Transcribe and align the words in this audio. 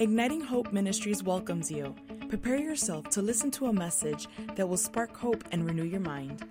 Igniting 0.00 0.40
Hope 0.40 0.72
Ministries 0.72 1.22
welcomes 1.22 1.70
you. 1.70 1.94
Prepare 2.28 2.56
yourself 2.56 3.08
to 3.10 3.22
listen 3.22 3.52
to 3.52 3.66
a 3.66 3.72
message 3.72 4.26
that 4.56 4.68
will 4.68 4.76
spark 4.76 5.16
hope 5.16 5.44
and 5.52 5.64
renew 5.64 5.84
your 5.84 6.00
mind. 6.00 6.44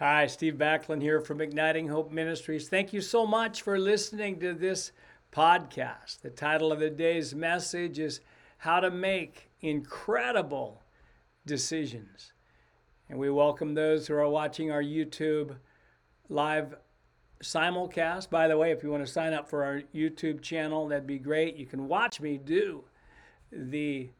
Hi, 0.00 0.26
Steve 0.26 0.54
Backlund 0.54 1.02
here 1.02 1.20
from 1.20 1.40
Igniting 1.40 1.86
Hope 1.86 2.10
Ministries. 2.10 2.68
Thank 2.68 2.92
you 2.92 3.00
so 3.00 3.24
much 3.24 3.62
for 3.62 3.78
listening 3.78 4.40
to 4.40 4.54
this 4.54 4.90
podcast. 5.32 6.22
The 6.22 6.30
title 6.30 6.72
of 6.72 6.80
the 6.80 6.90
day's 6.90 7.32
message 7.32 8.00
is 8.00 8.20
How 8.58 8.80
to 8.80 8.90
Make 8.90 9.48
Incredible 9.60 10.82
Decisions. 11.46 12.32
And 13.08 13.20
we 13.20 13.30
welcome 13.30 13.74
those 13.74 14.08
who 14.08 14.14
are 14.14 14.28
watching 14.28 14.72
our 14.72 14.82
YouTube 14.82 15.54
live 16.28 16.74
simulcast. 17.42 18.30
By 18.30 18.48
the 18.48 18.56
way, 18.56 18.70
if 18.70 18.82
you 18.82 18.90
want 18.90 19.04
to 19.04 19.12
sign 19.12 19.32
up 19.32 19.48
for 19.48 19.64
our 19.64 19.82
YouTube 19.94 20.40
channel, 20.40 20.88
that'd 20.88 21.06
be 21.06 21.18
great. 21.18 21.56
You 21.56 21.66
can 21.66 21.88
watch 21.88 22.20
me 22.20 22.38
do 22.38 22.84
the 23.50 24.10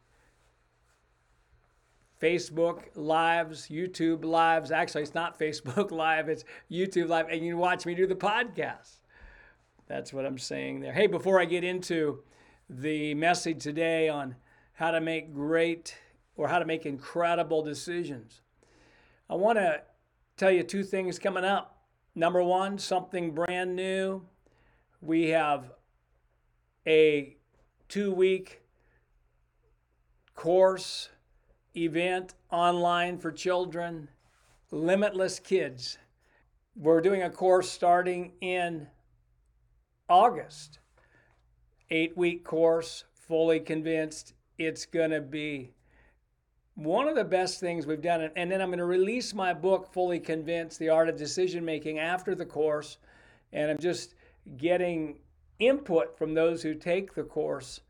Facebook 2.21 2.83
lives, 2.95 3.67
YouTube 3.67 4.23
lives. 4.23 4.71
Actually, 4.71 5.03
it's 5.03 5.15
not 5.15 5.39
Facebook 5.39 5.91
live, 5.91 6.29
it's 6.29 6.45
YouTube 6.71 7.09
live, 7.09 7.27
and 7.29 7.43
you 7.43 7.53
can 7.53 7.59
watch 7.59 7.85
me 7.85 7.95
do 7.95 8.07
the 8.07 8.15
podcast. 8.15 8.97
That's 9.87 10.13
what 10.13 10.25
I'm 10.25 10.37
saying 10.37 10.79
there. 10.79 10.93
Hey, 10.93 11.07
before 11.07 11.39
I 11.39 11.45
get 11.45 11.63
into 11.63 12.23
the 12.69 13.13
message 13.15 13.61
today 13.61 14.07
on 14.07 14.35
how 14.73 14.91
to 14.91 15.01
make 15.01 15.33
great 15.33 15.97
or 16.35 16.47
how 16.47 16.59
to 16.59 16.65
make 16.65 16.85
incredible 16.85 17.61
decisions, 17.61 18.41
I 19.29 19.35
want 19.35 19.57
to 19.57 19.81
tell 20.37 20.51
you 20.51 20.63
two 20.63 20.83
things 20.83 21.19
coming 21.19 21.43
up. 21.43 21.72
Number 22.15 22.43
one, 22.43 22.77
something 22.77 23.31
brand 23.31 23.75
new. 23.75 24.21
We 25.01 25.29
have 25.29 25.71
a 26.85 27.37
two 27.89 28.11
week 28.13 28.61
course 30.35 31.09
event 31.75 32.35
online 32.51 33.17
for 33.17 33.31
children, 33.31 34.09
Limitless 34.69 35.39
Kids. 35.39 35.97
We're 36.75 37.01
doing 37.01 37.23
a 37.23 37.31
course 37.31 37.69
starting 37.69 38.33
in 38.41 38.87
August. 40.07 40.79
Eight 41.89 42.15
week 42.15 42.43
course, 42.43 43.05
fully 43.15 43.59
convinced 43.59 44.33
it's 44.59 44.85
going 44.85 45.11
to 45.11 45.21
be 45.21 45.71
one 46.75 47.07
of 47.07 47.15
the 47.15 47.23
best 47.23 47.59
things 47.59 47.85
we've 47.85 48.01
done, 48.01 48.31
and 48.35 48.51
then 48.51 48.59
I'm 48.61 48.69
going 48.69 48.79
to 48.79 48.85
release 48.85 49.31
my 49.33 49.53
book, 49.53 49.93
Fully 49.93 50.19
Convinced 50.19 50.79
The 50.79 50.89
Art 50.89 51.07
of 51.07 51.15
Decision 51.15 51.63
Making, 51.63 51.99
after 51.99 52.35
the 52.35 52.45
course. 52.45 52.97
And 53.51 53.69
I'm 53.69 53.77
just 53.77 54.15
getting 54.57 55.19
input 55.59 56.17
from 56.17 56.33
those 56.33 56.63
who 56.63 56.73
take 56.73 57.13
the 57.13 57.23
course 57.23 57.81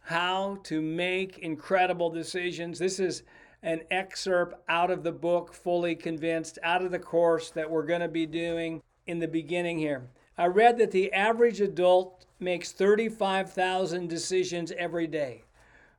how 0.00 0.58
to 0.64 0.82
make 0.82 1.38
incredible 1.38 2.10
decisions. 2.10 2.78
This 2.78 3.00
is 3.00 3.22
an 3.64 3.80
excerpt 3.90 4.54
out 4.68 4.90
of 4.90 5.02
the 5.02 5.10
book, 5.10 5.54
Fully 5.54 5.96
Convinced, 5.96 6.58
out 6.62 6.84
of 6.84 6.90
the 6.90 6.98
course 6.98 7.50
that 7.50 7.70
we're 7.70 7.86
going 7.86 8.02
to 8.02 8.08
be 8.08 8.26
doing 8.26 8.82
in 9.06 9.18
the 9.18 9.26
beginning 9.26 9.78
here. 9.78 10.06
I 10.36 10.46
read 10.46 10.76
that 10.78 10.90
the 10.90 11.10
average 11.14 11.62
adult 11.62 12.26
makes 12.38 12.72
35,000 12.72 14.06
decisions 14.06 14.70
every 14.76 15.06
day. 15.06 15.44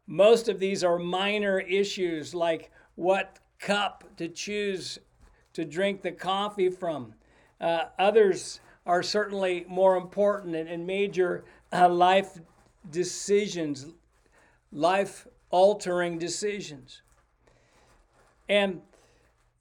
Most 0.06 0.48
of 0.48 0.60
these 0.60 0.84
are 0.84 1.00
minor 1.00 1.60
issues 1.60 2.36
like 2.36 2.70
what 2.94 3.40
cup 3.58 4.04
to 4.18 4.28
choose 4.28 5.00
to 5.54 5.66
drink 5.66 6.04
the 6.04 6.12
coffee 6.12 6.70
from. 6.70 7.16
Uh, 7.60 7.86
others 7.98 8.60
are 8.86 9.02
certainly 9.02 9.66
more 9.68 9.98
important 9.98 10.56
and, 10.56 10.70
and 10.70 10.86
major 10.86 11.46
uh, 11.74 11.90
life 11.90 12.40
decisions, 12.92 13.88
life 14.72 15.26
altering 15.50 16.20
decisions. 16.20 17.02
And 18.48 18.82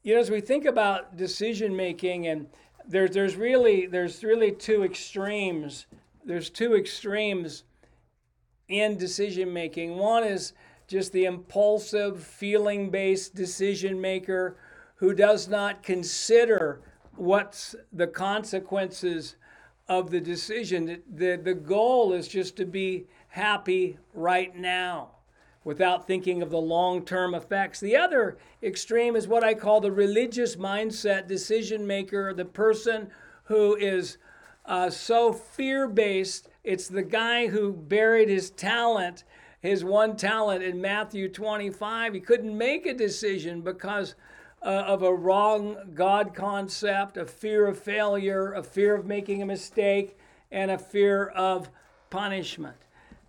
you 0.03 0.15
know, 0.15 0.21
as 0.21 0.31
we 0.31 0.41
think 0.41 0.67
about 0.67 1.17
decision 1.17 1.75
making, 1.75 2.27
and 2.27 2.47
there's 2.87 3.13
there's 3.13 3.37
really 3.37 3.87
there's 3.87 4.23
really 4.23 4.53
two 4.53 4.85
extremes. 4.85 5.87
There's 6.25 6.51
two 6.51 6.75
extremes 6.75 7.65
in 8.69 8.97
decision 8.99 9.53
making. 9.53 9.97
One 9.97 10.25
is 10.25 10.53
just 10.87 11.13
the 11.13 11.25
impulsive, 11.25 12.23
feeling 12.23 12.91
based 12.91 13.35
decision 13.35 14.01
maker 14.01 14.57
who 14.97 15.15
does 15.15 15.49
not 15.49 15.83
consider 15.83 16.83
what's 17.17 17.75
the 17.93 18.07
consequences 18.07 19.37
of 19.89 20.11
the 20.11 20.21
decision. 20.21 21.03
The, 21.15 21.37
the 21.37 21.55
goal 21.55 22.13
is 22.13 22.29
just 22.29 22.57
to 22.57 22.67
be 22.67 23.07
happy 23.29 23.99
right 24.13 24.55
now 24.55 25.11
without 25.65 26.07
thinking 26.07 26.43
of 26.43 26.51
the 26.51 26.61
long 26.61 27.05
term 27.05 27.35
effects. 27.35 27.81
The 27.81 27.97
other 27.97 28.37
extreme 28.63 29.17
is 29.17 29.27
what 29.27 29.43
I 29.43 29.55
call 29.55 29.81
the 29.81 29.91
religious 29.91 30.57
mindset 30.57 31.27
decision 31.27 31.87
maker, 31.87 32.33
the 32.35 32.45
person 32.45 33.11
who 33.45 33.75
is 33.75 34.19
uh, 34.67 34.91
so 34.91 35.33
fear 35.33 35.89
based. 35.89 36.49
It's 36.63 36.89
the 36.89 37.03
guy 37.03 37.49
who 37.49 37.73
buried 37.73 38.29
his 38.29 38.51
talent, 38.51 39.25
his 39.61 39.85
one 39.85 40.17
talent 40.17 40.63
in 40.63 40.81
Matthew 40.81 41.29
25. 41.29 42.15
He 42.15 42.21
couldn't 42.21 42.57
make 42.57 42.87
a 42.87 42.95
decision 42.95 43.63
because 43.63 44.15
uh, 44.63 44.69
of 44.87 45.03
a 45.03 45.15
wrong 45.15 45.77
God 45.95 46.35
concept, 46.35 47.17
a 47.17 47.27
fear 47.27 47.67
of 47.67 47.79
failure, 47.79 48.55
a 48.55 48.63
fear 48.63 48.95
of 48.95 49.05
making 49.05 49.43
a 49.43 49.47
mistake, 49.47 50.17
and 50.51 50.71
a 50.71 50.79
fear 50.79 51.27
of 51.27 51.69
punishment. 52.09 52.84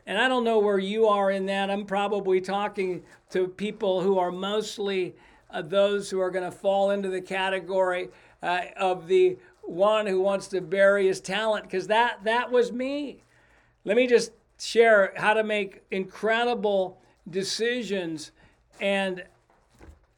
And 0.06 0.18
I 0.18 0.28
don't 0.28 0.44
know 0.44 0.60
where 0.60 0.78
you 0.78 1.08
are 1.08 1.32
in 1.32 1.48
that. 1.48 1.72
I'm 1.72 1.86
probably 1.86 2.40
talking 2.40 3.04
to 3.32 3.48
people 3.48 4.02
who 4.02 4.20
are 4.20 4.32
mostly 4.32 5.16
uh, 5.50 5.62
those 5.62 6.10
who 6.10 6.20
are 6.20 6.30
going 6.30 6.46
to 6.46 6.56
fall 6.56 6.92
into 6.92 7.10
the 7.10 7.22
category 7.22 8.10
uh, 8.44 8.62
of 8.78 9.08
the 9.08 9.38
one 9.64 10.06
who 10.06 10.22
wants 10.22 10.48
to 10.50 10.62
bury 10.62 11.08
his 11.08 11.20
talent, 11.20 11.64
because 11.64 11.88
that, 11.88 12.24
that 12.24 12.52
was 12.52 12.72
me. 12.72 13.24
Let 13.84 13.96
me 13.96 14.06
just 14.06 14.32
share 14.60 15.14
how 15.16 15.34
to 15.34 15.44
make 15.44 15.82
incredible 15.90 17.02
decisions. 17.30 18.32
And, 18.80 19.24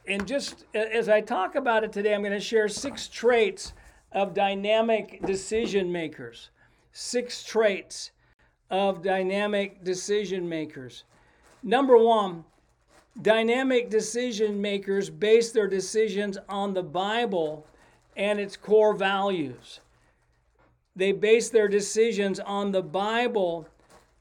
and 0.05 0.27
just 0.27 0.65
as 0.73 1.07
I 1.07 1.21
talk 1.21 1.55
about 1.55 1.85
it 1.85 1.93
today, 1.93 2.13
I'm 2.13 2.21
going 2.21 2.33
to 2.33 2.39
share 2.41 2.67
six 2.67 3.07
traits 3.07 3.73
of 4.11 4.33
dynamic 4.33 5.25
decision 5.25 5.91
makers. 5.91 6.49
Six 6.91 7.43
traits 7.43 8.11
of 8.69 9.01
dynamic 9.01 9.83
decision 9.83 10.47
makers. 10.47 11.03
Number 11.63 11.97
one, 11.97 12.43
dynamic 13.21 13.89
decision 13.89 14.61
makers 14.61 15.09
base 15.09 15.51
their 15.51 15.67
decisions 15.67 16.37
on 16.49 16.73
the 16.73 16.83
Bible 16.83 17.65
and 18.15 18.39
its 18.39 18.57
core 18.57 18.93
values. 18.93 19.79
They 20.95 21.11
base 21.11 21.49
their 21.49 21.67
decisions 21.67 22.39
on 22.39 22.71
the 22.71 22.81
Bible 22.81 23.67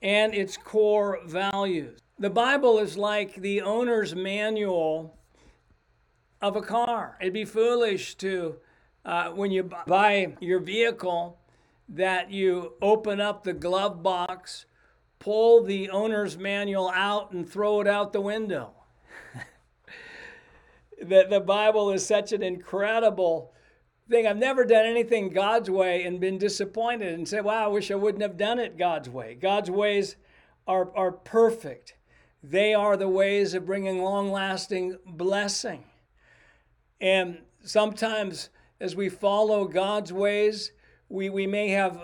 and 0.03 0.35
its 0.35 0.56
core 0.56 1.21
values. 1.27 1.99
The 2.19 2.31
Bible 2.31 2.79
is 2.79 2.97
like 2.97 3.35
the 3.37 3.62
owner's 3.62 4.15
manual 4.15 5.17
of 6.41 6.56
a 6.56 6.62
car. 6.62 7.17
It'd 7.21 7.33
be 7.33 7.45
foolish 7.45 8.15
to, 8.17 8.56
uh, 9.05 9.31
when 9.31 9.51
you 9.51 9.71
buy 9.87 10.35
your 10.41 10.61
vehicle, 10.61 11.39
that 11.89 12.31
you 12.31 12.75
open 12.83 13.21
up 13.21 13.45
the 13.45 13.53
glove 13.53 14.03
box, 14.03 14.67
pull 15.19 15.63
the 15.63 15.91
owner's 15.91 16.37
manual 16.37 16.91
out, 16.91 17.33
and 17.33 17.49
throw 17.49 17.81
it 17.81 17.87
out 17.87 18.13
the 18.13 18.21
window. 18.21 18.73
that 21.03 21.31
the 21.31 21.41
Bible 21.41 21.91
is 21.91 22.05
such 22.05 22.33
an 22.33 22.43
incredible 22.43 23.53
thing. 24.09 24.27
I've 24.27 24.37
never 24.37 24.65
done 24.65 24.87
anything 24.87 25.31
God's 25.31 25.71
way 25.71 26.05
and 26.05 26.21
been 26.21 26.38
disappointed 26.38 27.15
and 27.15 27.29
said, 27.29 27.44
wow, 27.44 27.65
I 27.65 27.69
wish 27.69 27.91
I 27.91 27.97
wouldn't 27.97 28.23
have 28.23 28.37
done 28.37 28.59
it 28.59 28.77
God's 28.77 29.09
way. 29.09 29.35
God's 29.35 29.71
ways 29.71 30.17
are, 30.67 30.91
are 30.97 31.12
perfect, 31.12 31.94
they 32.43 32.75
are 32.75 32.97
the 32.97 33.09
ways 33.09 33.55
of 33.55 33.67
bringing 33.67 34.03
long 34.03 34.31
lasting 34.31 34.99
blessing. 35.06 35.85
And 37.00 37.39
sometimes 37.62 38.50
as 38.81 38.94
we 38.94 39.09
follow 39.09 39.67
God's 39.67 40.12
ways, 40.12 40.73
we, 41.08 41.31
we 41.31 41.47
may 41.47 41.69
have 41.70 42.00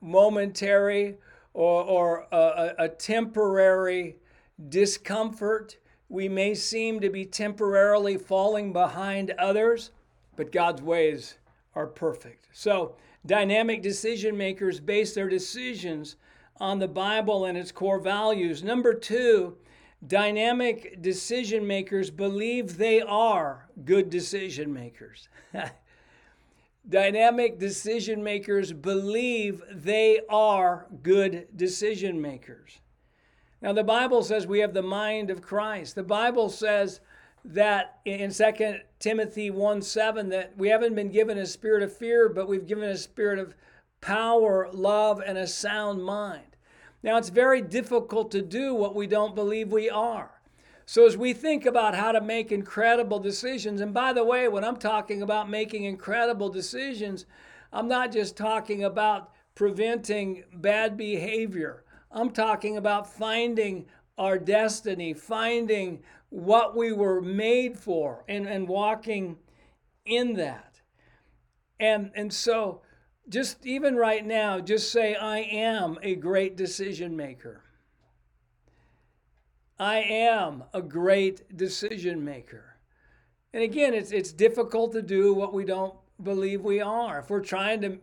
momentary 0.00 1.16
or, 1.54 1.82
or 1.84 2.26
a, 2.32 2.74
a 2.78 2.88
temporary 2.88 4.16
discomfort. 4.68 5.76
We 6.08 6.28
may 6.28 6.54
seem 6.54 7.00
to 7.00 7.10
be 7.10 7.24
temporarily 7.24 8.18
falling 8.18 8.72
behind 8.72 9.30
others, 9.38 9.90
but 10.36 10.52
God's 10.52 10.82
ways 10.82 11.38
are 11.74 11.86
perfect. 11.86 12.48
So, 12.52 12.96
dynamic 13.24 13.82
decision 13.82 14.36
makers 14.36 14.80
base 14.80 15.14
their 15.14 15.28
decisions 15.28 16.16
on 16.58 16.78
the 16.78 16.88
Bible 16.88 17.46
and 17.46 17.56
its 17.56 17.72
core 17.72 18.00
values. 18.00 18.62
Number 18.62 18.92
two, 18.92 19.56
Dynamic 20.06 21.00
decision 21.00 21.64
makers 21.64 22.10
believe 22.10 22.76
they 22.76 23.00
are 23.00 23.68
good 23.84 24.10
decision 24.10 24.72
makers. 24.72 25.28
Dynamic 26.88 27.58
decision 27.58 28.22
makers 28.22 28.72
believe 28.72 29.62
they 29.70 30.20
are 30.28 30.86
good 31.02 31.46
decision 31.56 32.20
makers. 32.20 32.80
Now, 33.60 33.72
the 33.72 33.84
Bible 33.84 34.24
says 34.24 34.46
we 34.46 34.58
have 34.58 34.74
the 34.74 34.82
mind 34.82 35.30
of 35.30 35.42
Christ. 35.42 35.94
The 35.94 36.02
Bible 36.02 36.48
says 36.48 37.00
that 37.44 38.00
in 38.04 38.32
2 38.32 38.78
Timothy 38.98 39.50
1 39.50 39.82
7 39.82 40.28
that 40.30 40.56
we 40.56 40.68
haven't 40.68 40.96
been 40.96 41.10
given 41.10 41.38
a 41.38 41.46
spirit 41.46 41.82
of 41.84 41.96
fear, 41.96 42.28
but 42.28 42.48
we've 42.48 42.66
given 42.66 42.88
a 42.88 42.96
spirit 42.96 43.38
of 43.38 43.54
power, 44.00 44.68
love, 44.72 45.22
and 45.24 45.38
a 45.38 45.46
sound 45.46 46.02
mind. 46.04 46.56
Now, 47.04 47.16
it's 47.16 47.30
very 47.30 47.62
difficult 47.62 48.30
to 48.32 48.42
do 48.42 48.74
what 48.74 48.94
we 48.94 49.06
don't 49.06 49.34
believe 49.34 49.70
we 49.70 49.88
are. 49.88 50.41
So, 50.84 51.06
as 51.06 51.16
we 51.16 51.32
think 51.32 51.64
about 51.64 51.94
how 51.94 52.12
to 52.12 52.20
make 52.20 52.50
incredible 52.50 53.18
decisions, 53.18 53.80
and 53.80 53.94
by 53.94 54.12
the 54.12 54.24
way, 54.24 54.48
when 54.48 54.64
I'm 54.64 54.76
talking 54.76 55.22
about 55.22 55.48
making 55.48 55.84
incredible 55.84 56.48
decisions, 56.48 57.26
I'm 57.72 57.88
not 57.88 58.12
just 58.12 58.36
talking 58.36 58.84
about 58.84 59.30
preventing 59.54 60.44
bad 60.54 60.96
behavior. 60.96 61.84
I'm 62.10 62.30
talking 62.30 62.76
about 62.76 63.12
finding 63.12 63.86
our 64.18 64.38
destiny, 64.38 65.14
finding 65.14 66.02
what 66.30 66.76
we 66.76 66.92
were 66.92 67.20
made 67.20 67.78
for, 67.78 68.24
and, 68.28 68.46
and 68.46 68.68
walking 68.68 69.38
in 70.04 70.34
that. 70.34 70.80
And, 71.78 72.10
and 72.14 72.32
so, 72.32 72.82
just 73.28 73.64
even 73.64 73.96
right 73.96 74.24
now, 74.26 74.60
just 74.60 74.90
say, 74.90 75.14
I 75.14 75.38
am 75.38 75.98
a 76.02 76.16
great 76.16 76.56
decision 76.56 77.16
maker. 77.16 77.62
I 79.78 79.98
am 79.98 80.64
a 80.72 80.82
great 80.82 81.56
decision 81.56 82.24
maker. 82.24 82.76
And 83.52 83.62
again, 83.62 83.94
it's, 83.94 84.12
it's 84.12 84.32
difficult 84.32 84.92
to 84.92 85.02
do 85.02 85.34
what 85.34 85.52
we 85.52 85.64
don't 85.64 85.94
believe 86.22 86.62
we 86.62 86.80
are. 86.80 87.18
If 87.18 87.30
we're 87.30 87.40
trying 87.40 87.80
to 87.82 87.98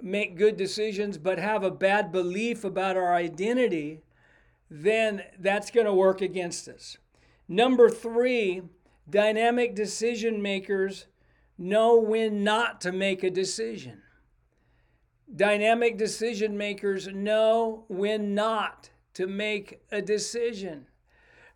make 0.00 0.36
good 0.36 0.56
decisions 0.56 1.18
but 1.18 1.38
have 1.38 1.62
a 1.62 1.70
bad 1.70 2.12
belief 2.12 2.64
about 2.64 2.96
our 2.96 3.14
identity, 3.14 4.02
then 4.70 5.22
that's 5.38 5.70
going 5.70 5.86
to 5.86 5.94
work 5.94 6.20
against 6.20 6.68
us. 6.68 6.98
Number 7.48 7.90
three, 7.90 8.62
dynamic 9.08 9.74
decision 9.74 10.40
makers 10.40 11.06
know 11.58 11.96
when 11.96 12.44
not 12.44 12.80
to 12.80 12.92
make 12.92 13.22
a 13.22 13.30
decision. 13.30 14.02
Dynamic 15.34 15.96
decision 15.96 16.56
makers 16.56 17.08
know 17.08 17.84
when 17.88 18.34
not 18.34 18.90
to 19.14 19.26
make 19.26 19.80
a 19.90 20.02
decision. 20.02 20.86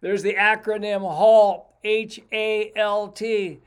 There's 0.01 0.23
the 0.23 0.35
acronym 0.35 1.01
HALT, 1.01 1.67
H 1.85 2.21
A 2.33 2.73
L 2.77 3.09
T. 3.09 3.61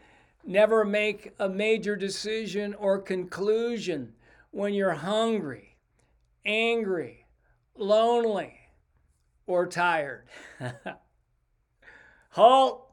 Never 0.46 0.86
make 0.86 1.34
a 1.40 1.50
major 1.50 1.96
decision 1.96 2.74
or 2.76 3.00
conclusion 3.00 4.14
when 4.52 4.74
you're 4.74 4.94
hungry, 4.94 5.78
angry, 6.46 7.26
lonely, 7.76 8.58
or 9.46 9.68
tired. 9.68 10.24
halt. 12.30 12.86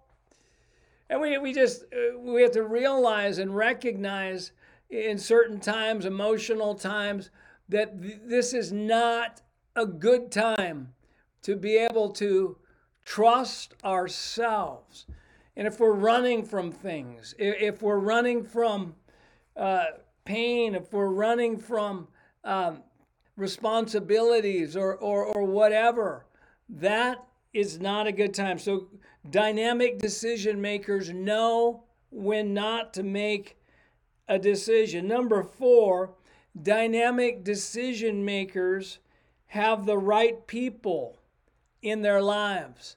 And 1.08 1.20
we, 1.20 1.38
we 1.38 1.52
just 1.52 1.84
uh, 1.84 2.18
we 2.18 2.42
have 2.42 2.52
to 2.52 2.64
realize 2.64 3.38
and 3.38 3.54
recognize 3.54 4.52
in 4.90 5.18
certain 5.18 5.60
times, 5.60 6.04
emotional 6.04 6.74
times, 6.74 7.30
that 7.68 8.00
th- 8.00 8.20
this 8.24 8.52
is 8.52 8.72
not 8.72 9.42
a 9.74 9.86
good 9.86 10.30
time 10.30 10.94
to 11.42 11.56
be 11.56 11.76
able 11.76 12.10
to 12.10 12.56
trust 13.06 13.72
ourselves. 13.84 15.06
And 15.56 15.66
if 15.66 15.80
we're 15.80 15.92
running 15.92 16.44
from 16.44 16.70
things, 16.70 17.34
if 17.38 17.80
we're 17.80 18.00
running 18.00 18.44
from 18.44 18.94
uh, 19.56 19.86
pain, 20.26 20.74
if 20.74 20.92
we're 20.92 21.06
running 21.06 21.56
from 21.56 22.08
um, 22.44 22.82
responsibilities 23.36 24.76
or, 24.76 24.96
or, 24.96 25.24
or 25.24 25.44
whatever, 25.44 26.26
that 26.68 27.24
is 27.54 27.80
not 27.80 28.06
a 28.06 28.12
good 28.12 28.34
time. 28.34 28.58
So, 28.58 28.88
dynamic 29.30 29.98
decision 29.98 30.60
makers 30.60 31.10
know 31.10 31.84
when 32.10 32.52
not 32.52 32.92
to 32.94 33.02
make 33.02 33.56
a 34.28 34.38
decision. 34.38 35.06
Number 35.06 35.42
four, 35.42 36.14
dynamic 36.60 37.44
decision 37.44 38.24
makers 38.24 38.98
have 39.46 39.86
the 39.86 39.96
right 39.96 40.46
people 40.46 41.18
in 41.82 42.02
their 42.02 42.22
lives, 42.22 42.96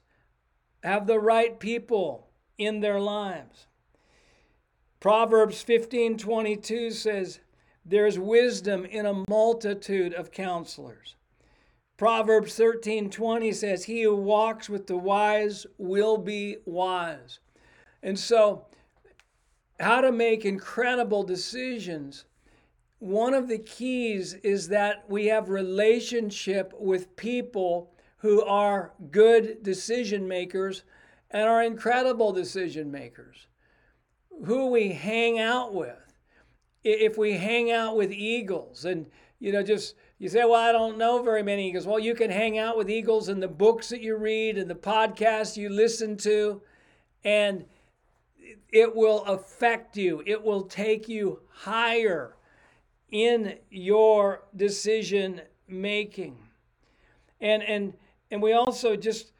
have 0.82 1.06
the 1.06 1.18
right 1.18 1.58
people 1.58 2.28
in 2.58 2.80
their 2.80 3.00
lives. 3.00 3.66
Proverbs 4.98 5.62
15:22 5.62 6.90
says, 6.90 7.40
"There's 7.84 8.18
wisdom 8.18 8.84
in 8.84 9.06
a 9.06 9.24
multitude 9.28 10.12
of 10.14 10.30
counselors." 10.30 11.16
Proverbs 11.96 12.54
13:20 12.54 13.52
says, 13.52 13.84
"He 13.84 14.02
who 14.02 14.16
walks 14.16 14.68
with 14.68 14.86
the 14.86 14.96
wise 14.96 15.66
will 15.78 16.16
be 16.16 16.58
wise." 16.64 17.40
And 18.02 18.18
so, 18.18 18.66
how 19.78 20.00
to 20.00 20.12
make 20.12 20.44
incredible 20.44 21.22
decisions 21.22 22.24
one 23.00 23.32
of 23.32 23.48
the 23.48 23.58
keys 23.58 24.34
is 24.34 24.68
that 24.68 25.08
we 25.08 25.26
have 25.26 25.48
relationship 25.48 26.72
with 26.78 27.16
people 27.16 27.94
who 28.20 28.42
are 28.44 28.92
good 29.10 29.62
decision 29.62 30.26
makers 30.28 30.82
and 31.30 31.48
are 31.48 31.62
incredible 31.62 32.32
decision 32.32 32.90
makers. 32.90 33.46
Who 34.44 34.70
we 34.70 34.92
hang 34.92 35.38
out 35.38 35.74
with. 35.74 35.96
If 36.82 37.18
we 37.18 37.32
hang 37.32 37.70
out 37.70 37.96
with 37.96 38.10
eagles 38.10 38.84
and, 38.84 39.06
you 39.38 39.52
know, 39.52 39.62
just 39.62 39.94
you 40.18 40.28
say, 40.28 40.44
well, 40.44 40.54
I 40.54 40.70
don't 40.70 40.98
know 40.98 41.22
very 41.22 41.42
many 41.42 41.68
eagles. 41.68 41.86
Well, 41.86 41.98
you 41.98 42.14
can 42.14 42.30
hang 42.30 42.58
out 42.58 42.76
with 42.76 42.90
eagles 42.90 43.30
in 43.30 43.40
the 43.40 43.48
books 43.48 43.88
that 43.88 44.02
you 44.02 44.16
read 44.16 44.58
and 44.58 44.68
the 44.68 44.74
podcasts 44.74 45.56
you 45.56 45.70
listen 45.70 46.18
to, 46.18 46.60
and 47.24 47.64
it 48.70 48.94
will 48.94 49.24
affect 49.24 49.96
you. 49.96 50.22
It 50.26 50.42
will 50.42 50.64
take 50.64 51.08
you 51.08 51.40
higher 51.50 52.36
in 53.10 53.56
your 53.70 54.42
decision 54.54 55.40
making. 55.66 56.36
And, 57.40 57.62
and 57.62 57.94
and 58.30 58.40
we 58.40 58.52
also 58.52 58.96
just 58.96 59.32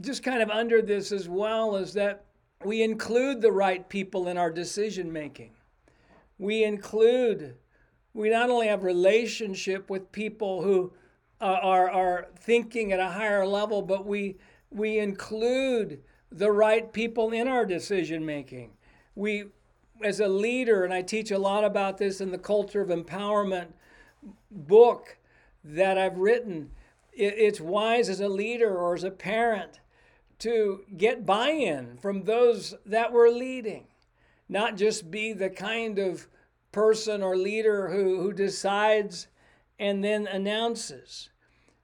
just 0.00 0.22
kind 0.22 0.42
of 0.42 0.50
under 0.50 0.82
this 0.82 1.12
as 1.12 1.28
well 1.28 1.76
is 1.76 1.92
that 1.94 2.24
we 2.64 2.82
include 2.82 3.40
the 3.40 3.52
right 3.52 3.88
people 3.88 4.28
in 4.28 4.36
our 4.38 4.50
decision 4.50 5.12
making. 5.12 5.52
We 6.38 6.64
include 6.64 7.56
we 8.14 8.28
not 8.28 8.50
only 8.50 8.68
have 8.68 8.84
relationship 8.84 9.88
with 9.88 10.12
people 10.12 10.62
who 10.62 10.92
are, 11.40 11.90
are 11.90 12.28
thinking 12.38 12.92
at 12.92 13.00
a 13.00 13.08
higher 13.08 13.46
level, 13.46 13.82
but 13.82 14.06
we 14.06 14.36
we 14.70 14.98
include 14.98 16.02
the 16.30 16.50
right 16.50 16.92
people 16.92 17.30
in 17.30 17.48
our 17.48 17.66
decision 17.66 18.24
making. 18.24 18.70
We 19.14 19.44
as 20.02 20.20
a 20.20 20.28
leader, 20.28 20.84
and 20.84 20.92
I 20.92 21.02
teach 21.02 21.30
a 21.30 21.38
lot 21.38 21.64
about 21.64 21.98
this 21.98 22.20
in 22.20 22.30
the 22.32 22.38
Culture 22.38 22.80
of 22.80 22.88
Empowerment 22.88 23.68
book 24.50 25.18
that 25.64 25.96
I've 25.96 26.16
written 26.16 26.70
it's 27.12 27.60
wise 27.60 28.08
as 28.08 28.20
a 28.20 28.28
leader 28.28 28.76
or 28.76 28.94
as 28.94 29.04
a 29.04 29.10
parent 29.10 29.80
to 30.38 30.80
get 30.96 31.26
buy 31.26 31.50
in 31.50 31.96
from 31.98 32.24
those 32.24 32.74
that 32.86 33.12
we're 33.12 33.28
leading, 33.28 33.86
not 34.48 34.76
just 34.76 35.10
be 35.10 35.32
the 35.32 35.50
kind 35.50 35.98
of 35.98 36.26
person 36.72 37.22
or 37.22 37.36
leader 37.36 37.90
who, 37.90 38.20
who 38.20 38.32
decides 38.32 39.28
and 39.78 40.02
then 40.02 40.26
announces. 40.26 41.28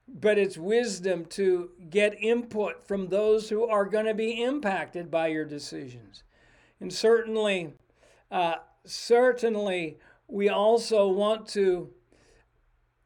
But 0.08 0.38
it's 0.38 0.56
wisdom 0.56 1.26
to 1.26 1.70
get 1.90 2.20
input 2.20 2.82
from 2.87 3.08
those 3.08 3.50
who 3.50 3.66
are 3.66 3.85
going 3.85 4.06
to 4.06 4.14
be 4.14 4.42
impacted 4.42 5.11
by 5.11 5.28
your 5.28 5.44
decisions. 5.44 6.23
And 6.80 6.92
certainly, 6.92 7.75
uh, 8.30 8.54
certainly, 8.87 9.99
we 10.26 10.49
also 10.49 11.08
want 11.08 11.47
to 11.49 11.90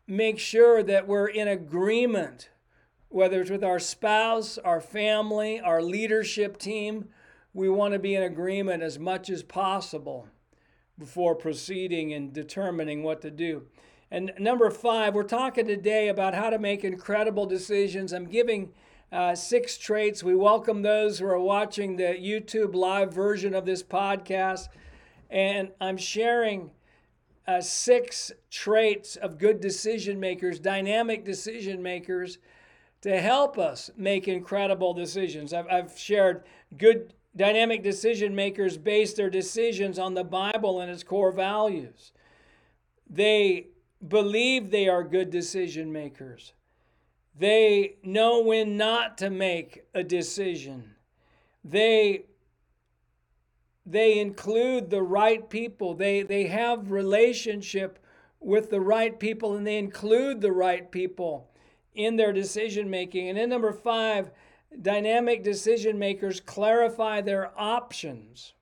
make 0.07 0.39
sure 0.39 0.83
that 0.83 1.07
we're 1.07 1.29
in 1.29 1.49
agreement, 1.49 2.51
whether 3.09 3.41
it's 3.41 3.51
with 3.51 3.65
our 3.65 3.79
spouse, 3.79 4.59
our 4.59 4.81
family, 4.81 5.61
our 5.61 5.83
leadership 5.83 6.59
team. 6.59 7.09
We 7.55 7.69
want 7.69 7.93
to 7.93 7.99
be 7.99 8.15
in 8.15 8.23
agreement 8.23 8.83
as 8.83 8.99
much 8.99 9.29
as 9.31 9.43
possible 9.43 10.29
before 10.99 11.35
proceeding 11.35 12.13
and 12.13 12.33
determining 12.33 13.03
what 13.03 13.21
to 13.23 13.31
do. 13.31 13.65
And 14.11 14.33
number 14.39 14.71
five, 14.71 15.15
we're 15.15 15.23
talking 15.23 15.67
today 15.67 16.09
about 16.09 16.35
how 16.35 16.51
to 16.51 16.59
make 16.59 16.85
incredible 16.85 17.47
decisions. 17.47 18.13
I'm 18.13 18.27
giving 18.27 18.73
uh, 19.11 19.35
six 19.35 19.79
traits. 19.79 20.23
We 20.23 20.35
welcome 20.35 20.83
those 20.83 21.19
who 21.19 21.27
are 21.27 21.41
watching 21.41 21.97
the 21.97 22.15
YouTube 22.15 22.75
live 22.75 23.13
version 23.13 23.55
of 23.55 23.65
this 23.65 23.83
podcast. 23.83 24.69
And 25.31 25.71
I'm 25.81 25.97
sharing 25.97 26.73
uh, 27.47 27.61
six 27.61 28.33
traits 28.51 29.17
of 29.17 29.39
good 29.39 29.61
decision 29.61 30.21
makers, 30.21 30.59
dynamic 30.59 31.25
decision 31.25 31.83
makers, 31.83 32.39
to 33.01 33.21
help 33.21 33.59
us 33.59 33.91
make 33.97 34.29
incredible 34.29 34.95
decisions. 34.95 35.53
I've, 35.53 35.67
I've 35.69 35.99
shared 35.99 36.45
good 36.79 37.15
dynamic 37.35 37.83
decision 37.83 38.35
makers 38.35 38.77
base 38.77 39.15
their 39.15 39.31
decisions 39.31 39.99
on 39.99 40.15
the 40.15 40.25
Bible 40.25 40.81
and 40.81 40.91
its 40.91 41.03
core 41.03 41.33
values. 41.33 42.13
They 43.09 43.69
believe 44.07 44.71
they 44.71 44.89
are 44.89 45.03
good 45.03 45.31
decision 45.31 45.93
makers. 45.93 46.53
They 47.39 47.97
know 48.03 48.41
when 48.41 48.77
not 48.77 49.19
to 49.19 49.31
make 49.31 49.85
a 49.95 50.05
decision. 50.05 50.95
They 51.65 52.27
they 53.85 54.19
include 54.19 54.91
the 54.91 55.03
right 55.03 55.49
people. 55.49 55.95
They 55.95 56.23
they 56.23 56.47
have 56.47 56.91
relationship 56.91 57.99
with 58.41 58.71
the 58.71 58.81
right 58.81 59.19
people 59.19 59.57
and 59.57 59.67
they 59.67 59.79
include 59.79 60.41
the 60.41 60.53
right 60.53 60.91
people 60.91 61.49
in 61.95 62.17
their 62.17 62.33
decision 62.33 62.91
making. 62.91 63.29
And 63.29 63.39
then 63.39 63.49
number 63.49 63.73
5, 63.73 64.31
dynamic 64.81 65.43
decision 65.45 65.99
makers 65.99 66.41
clarify 66.41 67.21
their 67.21 67.53
options 67.59 68.55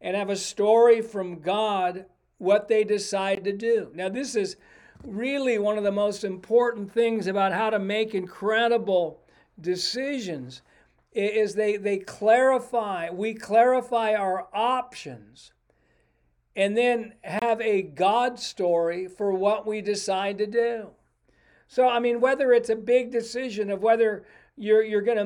and 0.00 0.16
have 0.16 0.30
a 0.30 0.36
story 0.36 1.02
from 1.02 1.40
God 1.40 2.06
what 2.38 2.68
they 2.68 2.84
decide 2.84 3.44
to 3.44 3.52
do. 3.52 3.90
Now, 3.94 4.08
this 4.08 4.34
is 4.34 4.56
really 5.04 5.58
one 5.58 5.76
of 5.76 5.84
the 5.84 5.92
most 5.92 6.24
important 6.24 6.92
things 6.92 7.26
about 7.26 7.52
how 7.52 7.70
to 7.70 7.78
make 7.78 8.14
incredible 8.14 9.20
decisions 9.60 10.62
is 11.12 11.54
they, 11.54 11.76
they 11.76 11.98
clarify 11.98 13.10
we 13.10 13.34
clarify 13.34 14.14
our 14.14 14.48
options 14.52 15.52
and 16.54 16.76
then 16.76 17.14
have 17.22 17.60
a 17.60 17.82
god 17.82 18.38
story 18.38 19.08
for 19.08 19.32
what 19.32 19.66
we 19.66 19.80
decide 19.80 20.38
to 20.38 20.46
do. 20.46 20.90
So 21.68 21.88
i 21.88 21.98
mean 21.98 22.20
whether 22.20 22.52
it's 22.52 22.70
a 22.70 22.76
big 22.76 23.10
decision 23.10 23.70
of 23.70 23.82
whether 23.82 24.24
you're 24.56 24.82
you're 24.82 25.02
going 25.02 25.18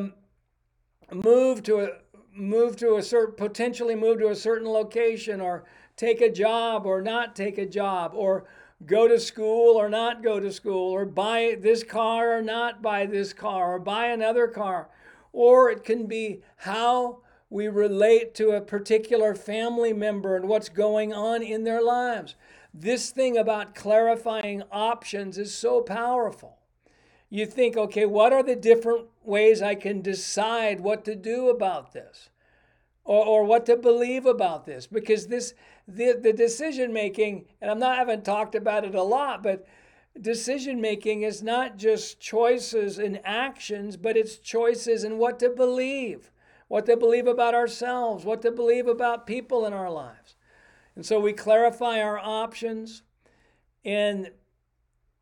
to 1.10 1.14
move 1.14 1.62
to 1.64 1.80
a 1.80 1.88
move 2.34 2.76
to 2.76 2.96
a 2.96 3.02
certain 3.02 3.34
potentially 3.36 3.94
move 3.94 4.18
to 4.18 4.28
a 4.28 4.34
certain 4.34 4.68
location 4.68 5.40
or 5.40 5.64
take 5.96 6.20
a 6.20 6.30
job 6.30 6.86
or 6.86 7.00
not 7.00 7.36
take 7.36 7.58
a 7.58 7.66
job 7.66 8.12
or 8.14 8.44
go 8.86 9.06
to 9.06 9.18
school 9.18 9.76
or 9.76 9.88
not 9.88 10.22
go 10.22 10.40
to 10.40 10.52
school 10.52 10.90
or 10.90 11.04
buy 11.04 11.56
this 11.60 11.82
car 11.84 12.36
or 12.36 12.42
not 12.42 12.82
buy 12.82 13.06
this 13.06 13.32
car 13.32 13.74
or 13.74 13.78
buy 13.78 14.06
another 14.06 14.48
car 14.48 14.88
or 15.34 15.68
it 15.68 15.84
can 15.84 16.06
be 16.06 16.40
how 16.58 17.18
we 17.50 17.68
relate 17.68 18.34
to 18.34 18.50
a 18.50 18.60
particular 18.60 19.34
family 19.34 19.92
member 19.92 20.36
and 20.36 20.48
what's 20.48 20.68
going 20.68 21.12
on 21.12 21.42
in 21.42 21.64
their 21.64 21.82
lives. 21.82 22.36
This 22.72 23.10
thing 23.10 23.36
about 23.36 23.74
clarifying 23.74 24.62
options 24.72 25.36
is 25.36 25.52
so 25.52 25.80
powerful. 25.80 26.58
You 27.28 27.46
think 27.46 27.76
okay 27.76 28.06
what 28.06 28.32
are 28.32 28.42
the 28.42 28.56
different 28.56 29.06
ways 29.24 29.60
i 29.60 29.74
can 29.74 30.02
decide 30.02 30.80
what 30.80 31.04
to 31.04 31.16
do 31.16 31.48
about 31.48 31.92
this? 31.92 32.30
Or, 33.04 33.24
or 33.26 33.44
what 33.44 33.66
to 33.66 33.76
believe 33.76 34.24
about 34.24 34.64
this? 34.66 34.86
Because 34.86 35.26
this 35.26 35.52
the, 35.86 36.18
the 36.20 36.32
decision 36.32 36.92
making 36.92 37.46
and 37.60 37.70
i'm 37.70 37.78
not 37.78 37.98
haven't 37.98 38.24
talked 38.24 38.54
about 38.54 38.84
it 38.84 38.94
a 38.94 39.02
lot 39.02 39.42
but 39.42 39.66
decision 40.20 40.80
making 40.80 41.22
is 41.22 41.42
not 41.42 41.76
just 41.76 42.20
choices 42.20 42.98
and 42.98 43.20
actions 43.24 43.96
but 43.96 44.16
it's 44.16 44.36
choices 44.36 45.04
in 45.04 45.18
what 45.18 45.38
to 45.40 45.50
believe. 45.50 46.30
What 46.68 46.86
to 46.86 46.96
believe 46.96 47.26
about 47.26 47.54
ourselves 47.54 48.24
what 48.24 48.42
to 48.42 48.50
believe 48.50 48.86
about 48.86 49.26
people 49.26 49.66
in 49.66 49.72
our 49.72 49.90
lives. 49.90 50.36
And 50.96 51.04
so 51.04 51.20
we 51.20 51.32
clarify 51.32 52.00
our 52.00 52.18
options 52.18 53.02
and 53.84 54.30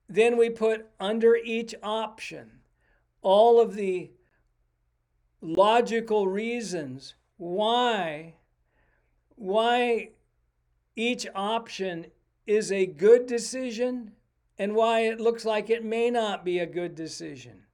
then 0.09 0.37
we 0.37 0.51
put 0.51 0.87
under 1.01 1.37
each 1.37 1.75
option 1.83 2.61
all 3.23 3.61
of 3.61 3.75
the 3.75 4.11
logical 5.41 6.29
reasons 6.29 7.15
why 7.37 8.35
why 9.37 10.11
each 10.95 11.27
option 11.35 12.07
is 12.47 12.71
a 12.71 12.87
good 12.87 13.27
decision 13.27 14.13
and 14.63 14.77
why 14.77 15.01
it 15.01 15.19
looks 15.19 15.45
like 15.45 15.69
it 15.69 15.85
may 15.85 16.09
not 16.09 16.45
be 16.45 16.61
a 16.61 16.67
good 16.67 16.95
decision. 16.95 17.65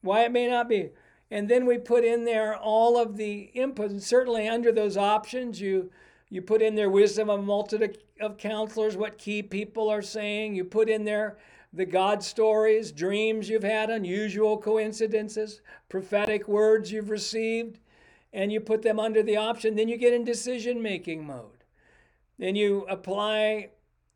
Why 0.00 0.24
it 0.24 0.32
may 0.32 0.48
not 0.48 0.68
be. 0.68 0.90
And 1.30 1.48
then 1.48 1.66
we 1.66 1.78
put 1.78 2.04
in 2.04 2.24
there 2.24 2.56
all 2.56 3.00
of 3.00 3.16
the 3.16 3.52
inputs. 3.54 3.90
And 3.90 4.02
certainly 4.02 4.48
under 4.48 4.72
those 4.72 4.96
options, 4.96 5.60
you 5.60 5.92
you 6.30 6.42
put 6.42 6.62
in 6.62 6.74
there 6.74 6.90
wisdom 6.90 7.30
of 7.30 7.44
multitude 7.44 7.98
of 8.20 8.38
counselors, 8.38 8.96
what 8.96 9.18
key 9.18 9.40
people 9.40 9.88
are 9.88 10.02
saying. 10.02 10.56
You 10.56 10.64
put 10.64 10.90
in 10.90 11.04
there 11.04 11.38
the 11.72 11.86
God 11.86 12.24
stories, 12.24 12.90
dreams 12.90 13.48
you've 13.48 13.62
had, 13.62 13.88
unusual 13.88 14.58
coincidences, 14.58 15.60
prophetic 15.88 16.48
words 16.48 16.90
you've 16.90 17.08
received 17.08 17.78
and 18.32 18.52
you 18.52 18.58
put 18.58 18.82
them 18.82 18.98
under 18.98 19.22
the 19.22 19.36
option, 19.36 19.76
then 19.76 19.88
you 19.88 19.96
get 19.96 20.12
in 20.12 20.24
decision 20.24 20.82
making 20.82 21.24
mode. 21.24 21.62
Then 22.36 22.56
you 22.56 22.84
apply 22.88 23.70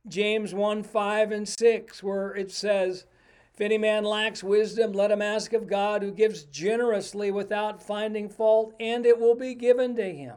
James 0.08 0.52
1 0.52 0.82
5 0.82 1.32
and 1.32 1.48
6, 1.48 2.02
where 2.02 2.34
it 2.34 2.50
says, 2.50 3.06
If 3.54 3.60
any 3.60 3.78
man 3.78 4.04
lacks 4.04 4.44
wisdom, 4.44 4.92
let 4.92 5.10
him 5.10 5.22
ask 5.22 5.52
of 5.52 5.66
God, 5.66 6.02
who 6.02 6.12
gives 6.12 6.44
generously 6.44 7.30
without 7.30 7.82
finding 7.82 8.28
fault, 8.28 8.74
and 8.78 9.06
it 9.06 9.18
will 9.18 9.34
be 9.34 9.54
given 9.54 9.96
to 9.96 10.12
him. 10.12 10.36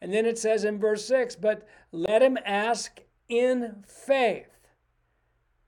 And 0.00 0.12
then 0.12 0.26
it 0.26 0.38
says 0.38 0.64
in 0.64 0.78
verse 0.78 1.04
6, 1.06 1.36
But 1.36 1.66
let 1.90 2.22
him 2.22 2.38
ask 2.44 3.00
in 3.28 3.84
faith 3.86 4.68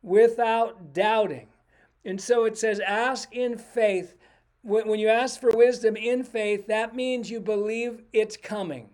without 0.02 0.92
doubting. 0.92 1.48
And 2.04 2.20
so 2.20 2.44
it 2.44 2.56
says, 2.58 2.80
Ask 2.80 3.34
in 3.34 3.58
faith 3.58 4.14
when 4.62 4.98
you 4.98 5.08
ask 5.08 5.40
for 5.40 5.50
wisdom 5.56 5.96
in 5.96 6.22
faith, 6.22 6.66
that 6.66 6.94
means 6.94 7.30
you 7.30 7.40
believe 7.40 8.02
it's 8.12 8.36
coming. 8.36 8.90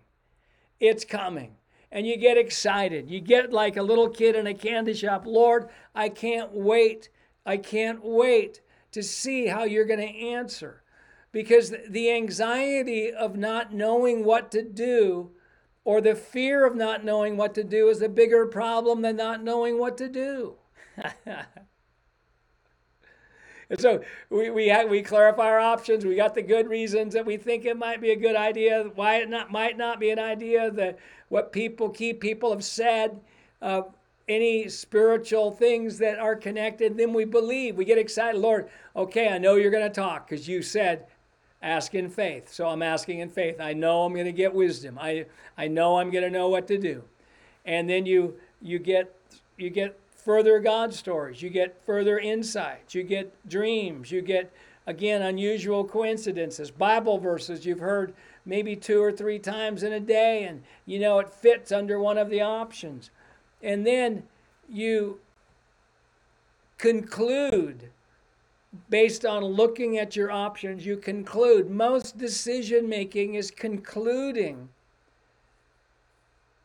It's 0.79 1.03
coming. 1.03 1.55
And 1.91 2.05
you 2.05 2.17
get 2.17 2.37
excited. 2.37 3.09
You 3.09 3.21
get 3.21 3.53
like 3.53 3.77
a 3.77 3.83
little 3.83 4.09
kid 4.09 4.35
in 4.35 4.47
a 4.47 4.53
candy 4.53 4.93
shop. 4.93 5.25
Lord, 5.25 5.69
I 5.95 6.09
can't 6.09 6.51
wait. 6.53 7.09
I 7.45 7.57
can't 7.57 8.03
wait 8.03 8.61
to 8.91 9.01
see 9.01 9.47
how 9.47 9.63
you're 9.63 9.85
going 9.85 9.99
to 9.99 10.05
answer. 10.05 10.83
Because 11.31 11.73
the 11.87 12.11
anxiety 12.11 13.11
of 13.11 13.37
not 13.37 13.73
knowing 13.73 14.25
what 14.25 14.51
to 14.51 14.63
do 14.63 15.31
or 15.83 16.01
the 16.01 16.15
fear 16.15 16.65
of 16.65 16.75
not 16.75 17.05
knowing 17.05 17.37
what 17.37 17.55
to 17.55 17.63
do 17.63 17.87
is 17.87 18.01
a 18.01 18.09
bigger 18.09 18.45
problem 18.45 19.01
than 19.01 19.15
not 19.15 19.41
knowing 19.41 19.79
what 19.79 19.97
to 19.97 20.09
do. 20.09 20.55
And 23.69 23.79
so 23.79 24.01
we, 24.29 24.49
we, 24.49 24.67
have, 24.67 24.89
we 24.89 25.01
clarify 25.01 25.47
our 25.47 25.59
options. 25.59 26.05
We 26.05 26.15
got 26.15 26.35
the 26.35 26.41
good 26.41 26.67
reasons 26.67 27.13
that 27.13 27.25
we 27.25 27.37
think 27.37 27.65
it 27.65 27.77
might 27.77 28.01
be 28.01 28.11
a 28.11 28.15
good 28.15 28.35
idea, 28.35 28.89
why 28.95 29.17
it 29.17 29.29
not, 29.29 29.51
might 29.51 29.77
not 29.77 29.99
be 29.99 30.09
an 30.09 30.19
idea, 30.19 30.71
the, 30.71 30.95
what 31.29 31.51
people, 31.51 31.89
key 31.89 32.13
people 32.13 32.51
have 32.51 32.63
said, 32.63 33.19
uh, 33.61 33.81
any 34.27 34.67
spiritual 34.67 35.51
things 35.51 35.97
that 35.99 36.19
are 36.19 36.35
connected. 36.35 36.97
Then 36.97 37.13
we 37.13 37.25
believe. 37.25 37.77
We 37.77 37.85
get 37.85 37.97
excited. 37.97 38.39
Lord, 38.39 38.69
okay, 38.95 39.29
I 39.29 39.37
know 39.37 39.55
you're 39.55 39.71
going 39.71 39.87
to 39.87 39.93
talk 39.93 40.29
because 40.29 40.47
you 40.47 40.61
said 40.61 41.05
ask 41.61 41.95
in 41.95 42.09
faith. 42.09 42.51
So 42.51 42.67
I'm 42.67 42.81
asking 42.81 43.19
in 43.19 43.29
faith. 43.29 43.59
I 43.59 43.73
know 43.73 44.03
I'm 44.03 44.13
going 44.13 44.25
to 44.25 44.31
get 44.31 44.53
wisdom. 44.53 44.97
I, 44.99 45.25
I 45.57 45.67
know 45.67 45.97
I'm 45.97 46.11
going 46.11 46.23
to 46.23 46.29
know 46.29 46.49
what 46.49 46.67
to 46.67 46.77
do. 46.77 47.03
And 47.65 47.89
then 47.89 48.05
you, 48.05 48.35
you 48.61 48.79
get, 48.79 49.13
you 49.57 49.69
get 49.69 49.99
further 50.27 50.59
God 50.59 50.93
stories, 50.93 51.41
you 51.41 51.49
get 51.49 51.81
further 51.85 52.19
insights, 52.19 52.93
you 52.93 53.01
get 53.01 53.33
dreams, 53.47 54.11
you 54.11 54.21
get, 54.21 54.51
again, 54.85 55.21
unusual 55.21 55.85
coincidences, 55.85 56.69
Bible 56.69 57.17
verses 57.17 57.65
you've 57.65 57.79
heard 57.79 58.13
maybe 58.45 58.75
two 58.75 59.01
or 59.01 59.09
three 59.09 59.39
times 59.39 59.83
in 59.83 59.93
a 59.93 60.01
day, 60.01 60.43
and 60.43 60.63
you 60.85 60.99
know 60.99 61.19
it 61.19 61.29
fits 61.29 61.71
under 61.71 61.97
one 61.97 62.17
of 62.17 62.29
the 62.29 62.41
options. 62.41 63.09
And 63.63 63.87
then 63.87 64.23
you 64.67 65.21
conclude 66.77 67.89
based 68.89 69.25
on 69.25 69.45
looking 69.45 69.97
at 69.97 70.17
your 70.17 70.29
options, 70.29 70.85
you 70.85 70.97
conclude. 70.97 71.69
Most 71.69 72.17
decision 72.17 72.89
making 72.89 73.35
is 73.35 73.49
concluding 73.49 74.67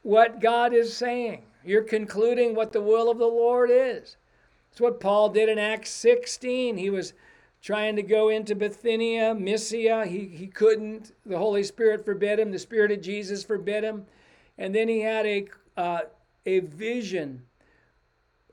what 0.03 0.41
God 0.41 0.75
is 0.75 0.93
saying. 0.97 1.45
You're 1.65 1.83
concluding 1.83 2.55
what 2.55 2.73
the 2.73 2.81
will 2.81 3.11
of 3.11 3.19
the 3.19 3.27
Lord 3.27 3.71
is. 3.73 4.17
That's 4.71 4.81
what 4.81 5.01
Paul 5.01 5.29
did 5.29 5.49
in 5.49 5.59
Acts 5.59 5.91
16. 5.91 6.79
He 6.79 6.91
was 6.91 7.13
trying 7.61 7.95
to 7.97 8.03
go 8.03 8.29
into 8.29 8.55
Bithynia, 8.55 9.35
Mysia. 9.35 10.07
He, 10.07 10.27
he 10.27 10.47
couldn't. 10.47 11.13
The 11.25 11.39
Holy 11.39 11.63
Spirit 11.63 12.05
forbid 12.05 12.39
him. 12.39 12.51
The 12.51 12.59
Spirit 12.59 12.91
of 12.91 13.03
Jesus 13.03 13.45
forbid 13.45 13.85
him. 13.85 14.07
And 14.59 14.75
then 14.75 14.89
he 14.89 15.01
had 15.01 15.27
a, 15.27 15.47
uh, 15.77 16.01
a 16.47 16.61
vision 16.61 17.43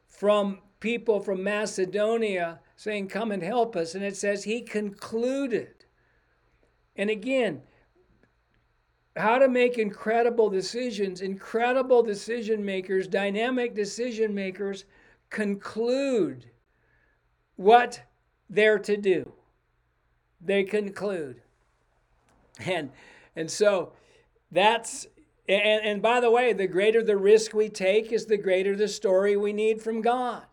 from 0.08 0.60
people 0.80 1.20
from 1.20 1.44
Macedonia 1.44 2.60
saying, 2.76 3.08
Come 3.08 3.32
and 3.32 3.44
help 3.44 3.76
us. 3.76 3.96
And 3.96 4.04
it 4.04 4.16
says 4.16 4.44
he 4.44 4.62
concluded. 4.62 5.86
And 6.96 7.10
again, 7.10 7.62
how 9.16 9.38
to 9.40 9.48
make 9.48 9.78
incredible 9.78 10.50
decisions. 10.50 11.22
Incredible 11.22 12.04
decision 12.04 12.64
makers, 12.64 13.08
dynamic 13.08 13.76
decision 13.76 14.34
makers 14.34 14.86
conclude 15.30 16.46
what 17.56 18.02
they're 18.50 18.80
to 18.80 18.98
do. 18.98 19.32
They 20.42 20.64
conclude. 20.64 21.42
And 22.66 22.92
and 23.36 23.50
so 23.50 23.94
that's 24.52 25.08
and, 25.48 25.84
and 25.84 26.02
by 26.02 26.20
the 26.20 26.32
way, 26.32 26.54
the 26.54 26.68
greater 26.68 27.04
the 27.04 27.18
risk 27.18 27.54
we 27.54 27.70
take 27.70 28.12
is 28.12 28.26
the 28.26 28.38
greater 28.38 28.76
the 28.76 28.88
story 28.88 29.36
we 29.36 29.54
need 29.54 29.82
from 29.82 30.02
God. 30.02 30.44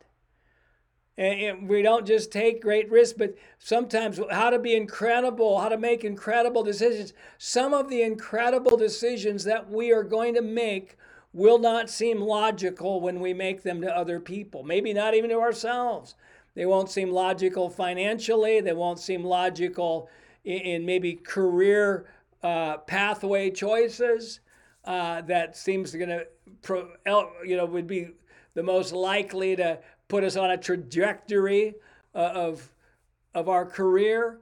And 1.19 1.67
we 1.67 1.81
don't 1.81 2.07
just 2.07 2.31
take 2.31 2.61
great 2.61 2.91
risks, 2.91 3.17
but 3.17 3.35
sometimes 3.59 4.21
how 4.31 4.51
to 4.51 4.59
be 4.59 4.77
incredible, 4.77 5.59
how 5.61 5.71
to 5.71 5.79
make 5.79 6.05
incredible 6.05 6.63
decisions. 6.63 7.15
Some 7.39 7.73
of 7.73 7.89
the 7.89 8.03
incredible 8.03 8.77
decisions 8.77 9.45
that 9.45 9.71
we 9.71 9.93
are 9.93 10.03
going 10.03 10.35
to 10.35 10.43
make 10.43 10.99
will 11.33 11.59
not 11.59 11.89
seem 11.89 12.21
logical 12.21 13.01
when 13.01 13.21
we 13.21 13.33
make 13.33 13.63
them 13.63 13.81
to 13.81 13.97
other 13.97 14.21
people, 14.21 14.63
maybe 14.63 14.93
not 14.93 15.15
even 15.15 15.31
to 15.31 15.41
ourselves. 15.41 16.15
They 16.55 16.67
won't 16.67 16.91
seem 16.91 17.11
logical 17.11 17.71
financially, 17.71 18.61
they 18.61 18.73
won't 18.73 18.99
seem 18.99 19.25
logical 19.25 20.09
in, 20.45 20.59
in 20.59 20.87
maybe 20.87 21.15
career 21.15 22.07
uh, 22.43 22.79
pathway 22.79 23.51
choices 23.51 24.41
uh, 24.85 25.21
that 25.23 25.57
seems 25.57 25.95
going 25.95 26.09
to, 26.09 26.27
you 27.45 27.57
know, 27.57 27.67
would 27.67 27.87
be 27.87 28.11
the 28.55 28.63
most 28.63 28.93
likely 28.93 29.55
to 29.57 29.79
put 30.09 30.25
us 30.25 30.37
on 30.37 30.51
a 30.51 30.57
trajectory 30.57 31.75
uh, 32.15 32.33
of 32.35 32.73
of 33.35 33.49
our 33.49 33.67
career. 33.67 34.39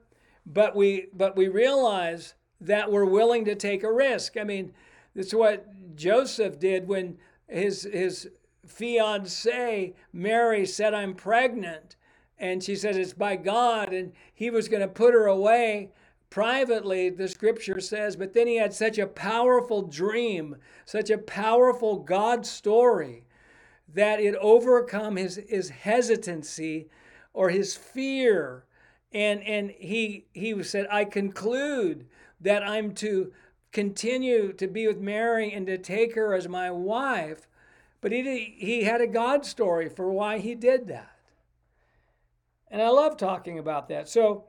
But 0.47 0.76
we 0.76 1.09
but 1.12 1.37
we 1.37 1.49
realize 1.49 2.35
that 2.61 2.90
we're 2.90 3.04
willing 3.04 3.44
to 3.47 3.54
take 3.54 3.83
a 3.83 3.92
risk. 3.92 4.37
I 4.37 4.44
mean, 4.44 4.73
is 5.14 5.35
what 5.35 5.66
Joseph 5.97 6.59
did 6.59 6.87
when 6.88 7.18
his 7.49 7.83
his 7.85 8.28
fiancee 8.66 9.94
Mary 10.12 10.66
said, 10.66 10.94
"I'm 10.94 11.14
pregnant," 11.14 11.97
and 12.38 12.62
she 12.62 12.76
said, 12.76 12.97
"It's 12.97 13.12
by 13.12 13.37
God," 13.37 13.92
and 13.92 14.12
he 14.35 14.50
was 14.50 14.68
going 14.68 14.83
to 14.83 14.88
put 14.88 15.14
her 15.14 15.26
away 15.26 15.90
privately, 16.35 17.11
the 17.11 17.28
scripture 17.28 17.78
says, 17.78 18.16
but 18.16 18.33
then 18.33 18.49
he 18.49 18.56
had 18.56 18.75
such 18.75 18.99
a 18.99 19.06
powerful 19.06 19.83
dream, 19.83 20.56
such 20.85 21.09
a 21.09 21.16
powerful 21.16 22.00
God 22.00 22.44
story 22.44 23.24
that 23.94 24.20
it 24.20 24.34
overcome 24.36 25.16
his, 25.16 25.40
his 25.48 25.70
hesitancy 25.70 26.88
or 27.32 27.48
his 27.48 27.76
fear. 27.76 28.64
And, 29.12 29.42
and 29.44 29.70
he, 29.70 30.26
he 30.32 30.62
said, 30.62 30.86
I 30.90 31.04
conclude 31.04 32.06
that 32.40 32.62
I'm 32.62 32.92
to 32.96 33.32
continue 33.72 34.52
to 34.52 34.66
be 34.66 34.86
with 34.86 35.00
Mary 35.00 35.52
and 35.52 35.66
to 35.66 35.78
take 35.78 36.14
her 36.14 36.34
as 36.34 36.48
my 36.48 36.70
wife. 36.70 37.48
But 38.00 38.12
he, 38.12 38.54
he 38.58 38.84
had 38.84 39.00
a 39.00 39.06
God 39.06 39.46
story 39.46 39.88
for 39.88 40.10
why 40.10 40.38
he 40.38 40.54
did 40.54 40.88
that. 40.88 41.16
And 42.68 42.82
I 42.82 42.88
love 42.88 43.16
talking 43.16 43.58
about 43.58 43.88
that. 43.88 44.08
So, 44.08 44.44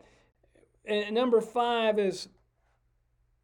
number 1.12 1.42
five 1.42 2.00
is 2.00 2.28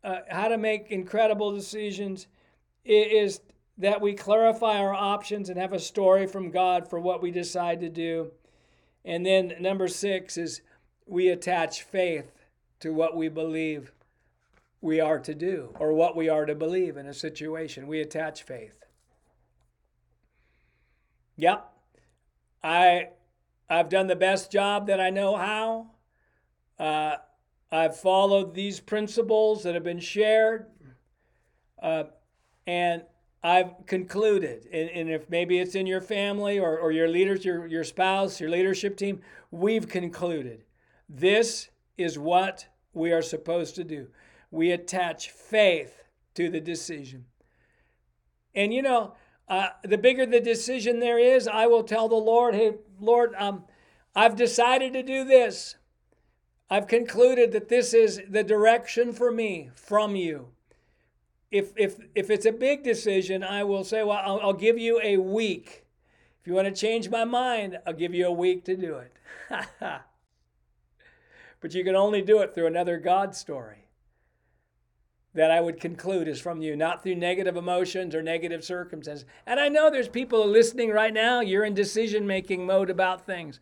uh, 0.03 0.17
how 0.29 0.47
to 0.47 0.57
make 0.57 0.89
incredible 0.89 1.53
decisions 1.53 2.27
is 2.83 3.41
that 3.81 3.99
we 3.99 4.13
clarify 4.13 4.77
our 4.77 4.93
options 4.93 5.49
and 5.49 5.59
have 5.59 5.73
a 5.73 5.79
story 5.79 6.27
from 6.27 6.51
God 6.51 6.87
for 6.87 6.99
what 6.99 7.19
we 7.21 7.31
decide 7.31 7.79
to 7.79 7.89
do. 7.89 8.31
And 9.03 9.25
then 9.25 9.55
number 9.59 9.87
six 9.87 10.37
is 10.37 10.61
we 11.07 11.29
attach 11.29 11.81
faith 11.81 12.31
to 12.79 12.93
what 12.93 13.17
we 13.17 13.27
believe 13.27 13.91
we 14.81 14.99
are 14.99 15.17
to 15.19 15.33
do 15.33 15.75
or 15.79 15.93
what 15.93 16.15
we 16.15 16.29
are 16.29 16.45
to 16.45 16.53
believe 16.53 16.95
in 16.95 17.07
a 17.07 17.13
situation. 17.13 17.87
We 17.87 18.01
attach 18.01 18.43
faith. 18.43 18.83
Yep. 21.37 21.67
I 22.63 23.07
I've 23.67 23.89
done 23.89 24.05
the 24.05 24.15
best 24.15 24.51
job 24.51 24.85
that 24.87 24.99
I 24.99 25.09
know 25.09 25.35
how. 25.35 25.91
Uh, 26.77 27.15
I've 27.71 27.99
followed 27.99 28.53
these 28.53 28.79
principles 28.79 29.63
that 29.63 29.73
have 29.73 29.83
been 29.83 29.99
shared, 29.99 30.67
uh, 31.81 32.03
and 32.67 33.03
I've 33.43 33.85
concluded, 33.87 34.67
and, 34.71 34.89
and, 34.89 35.09
if 35.09 35.27
maybe 35.29 35.57
it's 35.57 35.73
in 35.73 35.87
your 35.87 36.01
family 36.01 36.59
or, 36.59 36.77
or 36.77 36.91
your 36.91 37.07
leaders, 37.07 37.43
your, 37.43 37.65
your 37.65 37.83
spouse, 37.83 38.39
your 38.39 38.51
leadership 38.51 38.95
team, 38.95 39.21
we've 39.49 39.87
concluded 39.87 40.63
this 41.09 41.69
is 41.97 42.19
what 42.19 42.67
we 42.93 43.11
are 43.11 43.23
supposed 43.23 43.75
to 43.75 43.83
do. 43.83 44.07
We 44.51 44.71
attach 44.71 45.31
faith 45.31 46.03
to 46.35 46.49
the 46.49 46.59
decision. 46.59 47.25
And 48.53 48.73
you 48.73 48.83
know, 48.83 49.15
uh, 49.47 49.69
the 49.83 49.97
bigger 49.97 50.25
the 50.25 50.39
decision 50.39 50.99
there 50.99 51.19
is, 51.19 51.47
I 51.47 51.67
will 51.67 51.83
tell 51.83 52.07
the 52.07 52.15
Lord, 52.15 52.53
hey, 52.53 52.75
Lord, 52.99 53.33
um, 53.37 53.63
I've 54.15 54.35
decided 54.35 54.93
to 54.93 55.03
do 55.03 55.23
this. 55.23 55.75
I've 56.69 56.87
concluded 56.87 57.51
that 57.53 57.69
this 57.69 57.93
is 57.93 58.21
the 58.29 58.43
direction 58.43 59.13
for 59.13 59.31
me 59.31 59.71
from 59.75 60.15
you. 60.15 60.49
If, 61.51 61.73
if, 61.75 61.97
if 62.15 62.29
it's 62.29 62.45
a 62.45 62.51
big 62.51 62.83
decision, 62.83 63.43
I 63.43 63.63
will 63.63 63.83
say, 63.83 64.03
well, 64.03 64.21
I'll, 64.23 64.39
I'll 64.39 64.53
give 64.53 64.77
you 64.77 64.99
a 65.03 65.17
week. 65.17 65.85
If 66.39 66.47
you 66.47 66.53
want 66.53 66.67
to 66.67 66.73
change 66.73 67.09
my 67.09 67.25
mind, 67.25 67.77
I'll 67.85 67.93
give 67.93 68.13
you 68.13 68.25
a 68.25 68.31
week 68.31 68.63
to 68.65 68.75
do 68.75 68.95
it. 68.95 69.13
but 71.61 71.73
you 71.73 71.83
can 71.83 71.95
only 71.95 72.21
do 72.21 72.39
it 72.39 72.55
through 72.55 72.67
another 72.67 72.97
God 72.97 73.35
story 73.35 73.81
that 75.33 75.51
I 75.51 75.61
would 75.61 75.79
conclude 75.79 76.27
is 76.27 76.41
from 76.41 76.61
you, 76.61 76.75
not 76.75 77.03
through 77.03 77.15
negative 77.15 77.55
emotions 77.55 78.13
or 78.13 78.21
negative 78.21 78.63
circumstances. 78.63 79.25
And 79.45 79.59
I 79.59 79.69
know 79.69 79.89
there's 79.89 80.09
people 80.09 80.45
listening 80.45 80.89
right 80.89 81.13
now, 81.13 81.39
you're 81.39 81.63
in 81.63 81.73
decision 81.73 82.27
making 82.27 82.65
mode 82.65 82.89
about 82.89 83.25
things. 83.25 83.59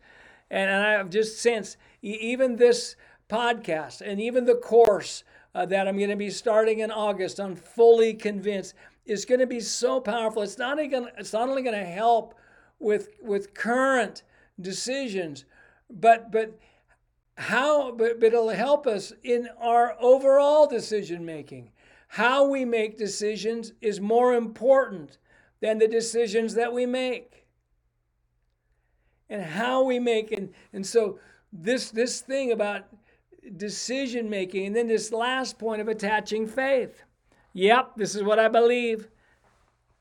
And, 0.50 0.68
and 0.68 0.82
I've 0.82 1.10
just 1.10 1.38
sensed 1.38 1.76
even 2.02 2.56
this 2.56 2.96
podcast 3.28 4.00
and 4.00 4.20
even 4.20 4.46
the 4.46 4.56
course 4.56 5.22
uh, 5.54 5.66
that 5.66 5.88
I'm 5.88 5.96
going 5.96 6.10
to 6.10 6.16
be 6.16 6.30
starting 6.30 6.80
in 6.80 6.90
August, 6.90 7.38
I'm 7.38 7.56
fully 7.56 8.14
convinced 8.14 8.74
is 9.06 9.24
going 9.24 9.40
to 9.40 9.46
be 9.46 9.60
so 9.60 10.00
powerful. 10.00 10.42
It's 10.42 10.58
not 10.58 10.80
even 10.80 11.08
it's 11.18 11.32
not 11.32 11.48
only 11.48 11.62
going 11.62 11.78
to 11.78 11.84
help 11.84 12.34
with 12.78 13.08
with 13.20 13.54
current 13.54 14.22
decisions, 14.60 15.44
but 15.90 16.30
but 16.30 16.58
how 17.36 17.92
but, 17.92 18.20
but 18.20 18.26
it'll 18.26 18.50
help 18.50 18.86
us 18.86 19.12
in 19.22 19.48
our 19.58 19.96
overall 20.00 20.66
decision 20.66 21.24
making. 21.24 21.70
How 22.08 22.44
we 22.44 22.64
make 22.64 22.98
decisions 22.98 23.72
is 23.80 24.00
more 24.00 24.34
important 24.34 25.18
than 25.60 25.78
the 25.78 25.88
decisions 25.88 26.54
that 26.54 26.72
we 26.72 26.86
make 26.86 27.46
and 29.28 29.42
how 29.42 29.82
we 29.82 29.98
make 29.98 30.32
and 30.32 30.52
and 30.72 30.86
so 30.86 31.18
this 31.52 31.90
this 31.90 32.20
thing 32.20 32.52
about 32.52 32.84
decision 33.56 34.28
making 34.28 34.66
and 34.66 34.76
then 34.76 34.88
this 34.88 35.12
last 35.12 35.58
point 35.58 35.80
of 35.80 35.88
attaching 35.88 36.46
faith. 36.46 37.02
Yep 37.52 37.92
this 37.96 38.14
is 38.14 38.22
what 38.22 38.38
i 38.38 38.48
believe. 38.48 39.08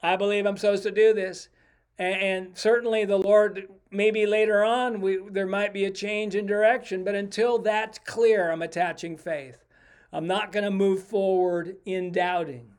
I 0.01 0.15
believe 0.15 0.45
i'm 0.45 0.57
supposed 0.57 0.83
to 0.83 0.91
do 0.91 1.13
this. 1.13 1.49
And, 1.97 2.21
and 2.21 2.57
certainly 2.57 3.05
the 3.05 3.17
lord 3.17 3.67
maybe 3.91 4.25
later 4.25 4.63
on 4.63 5.01
we 5.01 5.19
there 5.29 5.47
might 5.47 5.73
be 5.73 5.85
a 5.85 5.91
change 5.91 6.35
in 6.35 6.45
direction 6.45 7.03
but 7.03 7.15
until 7.15 7.59
that's 7.59 7.99
clear 7.99 8.51
i'm 8.51 8.61
attaching 8.61 9.17
faith. 9.17 9.65
I'm 10.11 10.27
not 10.27 10.51
going 10.51 10.63
to 10.63 10.71
move 10.71 11.03
forward 11.03 11.77
in 11.85 12.11
doubting. 12.11 12.71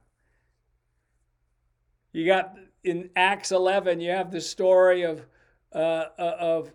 You 2.12 2.26
got 2.26 2.56
in 2.82 3.10
acts 3.14 3.52
11 3.52 4.00
you 4.00 4.10
have 4.10 4.30
the 4.30 4.40
story 4.40 5.02
of 5.02 5.26
uh, 5.74 6.06
uh, 6.18 6.36
of 6.38 6.72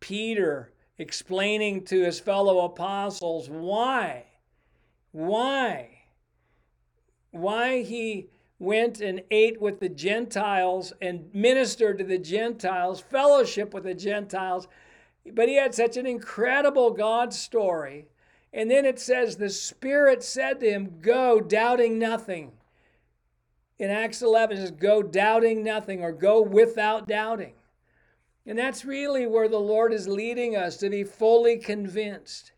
Peter 0.00 0.72
explaining 0.98 1.84
to 1.84 2.04
his 2.04 2.20
fellow 2.20 2.64
apostles 2.64 3.48
why, 3.50 4.24
why, 5.12 5.88
why 7.30 7.82
he 7.82 8.28
went 8.58 9.00
and 9.00 9.22
ate 9.30 9.60
with 9.60 9.80
the 9.80 9.88
Gentiles 9.88 10.92
and 11.00 11.28
ministered 11.34 11.98
to 11.98 12.04
the 12.04 12.18
Gentiles, 12.18 13.00
fellowship 13.00 13.74
with 13.74 13.84
the 13.84 13.94
Gentiles. 13.94 14.66
But 15.32 15.48
he 15.48 15.56
had 15.56 15.74
such 15.74 15.96
an 15.96 16.06
incredible 16.06 16.90
God 16.90 17.34
story. 17.34 18.06
And 18.52 18.70
then 18.70 18.86
it 18.86 18.98
says, 18.98 19.36
the 19.36 19.50
Spirit 19.50 20.22
said 20.22 20.60
to 20.60 20.70
him, 20.70 20.98
Go, 21.02 21.40
doubting 21.40 21.98
nothing. 21.98 22.52
In 23.78 23.90
Acts 23.90 24.22
11, 24.22 24.56
it 24.56 24.60
says, 24.60 24.70
Go, 24.70 25.02
doubting 25.02 25.62
nothing, 25.62 26.00
or 26.02 26.12
go 26.12 26.40
without 26.40 27.06
doubting. 27.06 27.52
And 28.46 28.58
that's 28.58 28.84
really 28.84 29.26
where 29.26 29.48
the 29.48 29.58
Lord 29.58 29.92
is 29.92 30.06
leading 30.06 30.56
us 30.56 30.76
to 30.78 30.88
be 30.88 31.02
fully 31.02 31.58
convinced. 31.58 32.52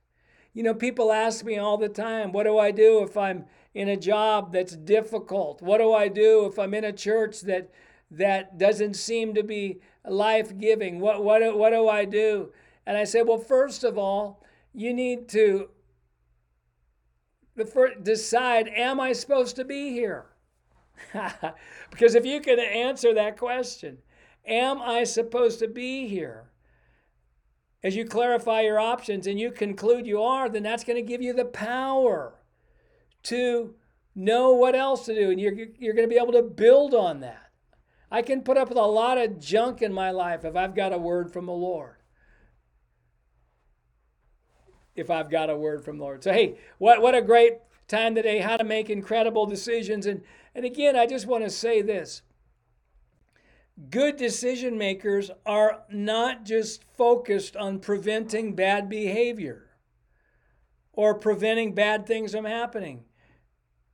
You 0.52 0.62
know, 0.62 0.74
people 0.74 1.12
ask 1.12 1.44
me 1.44 1.56
all 1.56 1.78
the 1.78 1.88
time, 1.88 2.32
what 2.32 2.44
do 2.44 2.58
I 2.58 2.70
do 2.70 3.02
if 3.02 3.16
I'm 3.16 3.46
in 3.74 3.88
a 3.88 3.96
job 3.96 4.52
that's 4.52 4.76
difficult? 4.76 5.62
What 5.62 5.78
do 5.78 5.94
I 5.94 6.08
do 6.08 6.46
if 6.46 6.58
I'm 6.58 6.74
in 6.74 6.84
a 6.84 6.92
church 6.92 7.40
that 7.42 7.70
that 8.10 8.58
doesn't 8.58 8.94
seem 8.94 9.34
to 9.34 9.42
be 9.42 9.80
life-giving? 10.04 11.00
What 11.00 11.24
what 11.24 11.56
what 11.56 11.70
do 11.70 11.88
I 11.88 12.04
do? 12.04 12.52
And 12.86 12.96
I 12.96 13.04
say, 13.04 13.22
well, 13.22 13.38
first 13.38 13.84
of 13.84 13.96
all, 13.96 14.42
you 14.74 14.92
need 14.92 15.28
to 15.30 15.70
the 17.58 17.66
first, 17.66 18.02
decide, 18.04 18.68
am 18.68 19.00
I 19.00 19.12
supposed 19.12 19.56
to 19.56 19.64
be 19.64 19.90
here? 19.90 20.26
because 21.90 22.14
if 22.14 22.24
you 22.24 22.40
can 22.40 22.58
answer 22.58 23.12
that 23.14 23.36
question, 23.36 23.98
Am 24.48 24.80
I 24.80 25.04
supposed 25.04 25.58
to 25.60 25.68
be 25.68 26.08
here? 26.08 26.48
as 27.82 27.94
you 27.94 28.04
clarify 28.04 28.62
your 28.62 28.80
options 28.80 29.26
and 29.26 29.38
you 29.38 29.50
conclude 29.50 30.06
you 30.06 30.22
are, 30.22 30.48
then 30.48 30.62
that's 30.62 30.84
going 30.84 30.96
to 30.96 31.02
give 31.02 31.22
you 31.22 31.32
the 31.32 31.44
power 31.44 32.34
to 33.24 33.74
know 34.14 34.52
what 34.52 34.74
else 34.74 35.06
to 35.06 35.14
do. 35.14 35.30
And 35.30 35.40
you're, 35.40 35.54
you're 35.78 35.94
going 35.94 36.08
to 36.08 36.12
be 36.12 36.20
able 36.20 36.32
to 36.32 36.42
build 36.42 36.92
on 36.92 37.20
that. 37.20 37.50
I 38.10 38.22
can 38.22 38.42
put 38.42 38.56
up 38.56 38.68
with 38.68 38.78
a 38.78 38.82
lot 38.82 39.18
of 39.18 39.38
junk 39.38 39.82
in 39.82 39.92
my 39.92 40.10
life 40.10 40.44
if 40.44 40.56
I've 40.56 40.74
got 40.74 40.92
a 40.92 40.98
word 40.98 41.32
from 41.32 41.46
the 41.46 41.52
Lord. 41.52 41.96
If 44.96 45.10
I've 45.10 45.30
got 45.30 45.50
a 45.50 45.56
word 45.56 45.84
from 45.84 45.98
the 45.98 46.04
Lord. 46.04 46.24
So, 46.24 46.32
hey, 46.32 46.58
what, 46.78 47.00
what 47.00 47.14
a 47.14 47.22
great 47.22 47.58
time 47.86 48.16
today, 48.16 48.38
how 48.38 48.56
to 48.56 48.64
make 48.64 48.90
incredible 48.90 49.46
decisions. 49.46 50.06
And, 50.06 50.22
and 50.54 50.64
again, 50.64 50.96
I 50.96 51.06
just 51.06 51.26
want 51.26 51.44
to 51.44 51.50
say 51.50 51.80
this 51.80 52.22
good 53.90 54.16
decision 54.16 54.76
makers 54.76 55.30
are 55.46 55.82
not 55.90 56.44
just 56.44 56.84
focused 56.96 57.56
on 57.56 57.78
preventing 57.78 58.54
bad 58.54 58.88
behavior 58.88 59.66
or 60.92 61.14
preventing 61.14 61.74
bad 61.74 62.06
things 62.06 62.32
from 62.32 62.44
happening. 62.44 63.04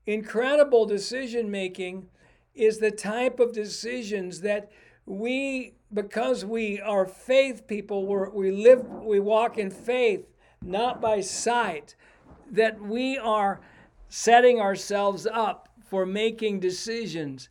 Incredible 0.07 0.87
decision 0.87 1.51
making 1.51 2.09
is 2.55 2.79
the 2.79 2.91
type 2.91 3.41
of 3.41 3.53
decisions 3.53 4.41
that 4.41 4.71
we, 5.07 5.75
because 5.93 6.45
we 6.45 6.81
are 6.81 7.05
faith 7.05 7.67
people, 7.67 8.07
we 8.33 8.51
live, 8.51 8.87
we 8.89 9.21
walk 9.21 9.59
in 9.59 9.71
faith, 9.71 10.27
not 10.63 11.01
by 11.01 11.21
sight, 11.21 11.95
that 12.51 12.81
we 12.81 13.19
are 13.19 13.61
setting 14.09 14.61
ourselves 14.61 15.27
up 15.27 15.69
for 15.83 16.07
making 16.07 16.61
decisions 16.61 17.49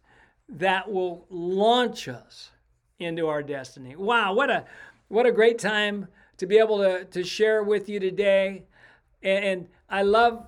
that 0.50 0.92
will 0.92 1.26
launch 1.30 2.08
us 2.08 2.52
into 3.00 3.28
our 3.28 3.44
destiny. 3.44 3.96
Wow, 3.96 4.34
what 4.34 4.50
a 4.50 4.66
what 5.08 5.26
a 5.26 5.32
great 5.32 5.60
time 5.60 6.08
to 6.38 6.46
be 6.46 6.58
able 6.58 6.80
to, 6.80 7.06
to 7.06 7.24
share 7.24 7.64
with 7.64 7.88
you 7.88 8.00
today. 8.00 8.64
And 9.22 9.68
I 9.90 10.02
love 10.02 10.46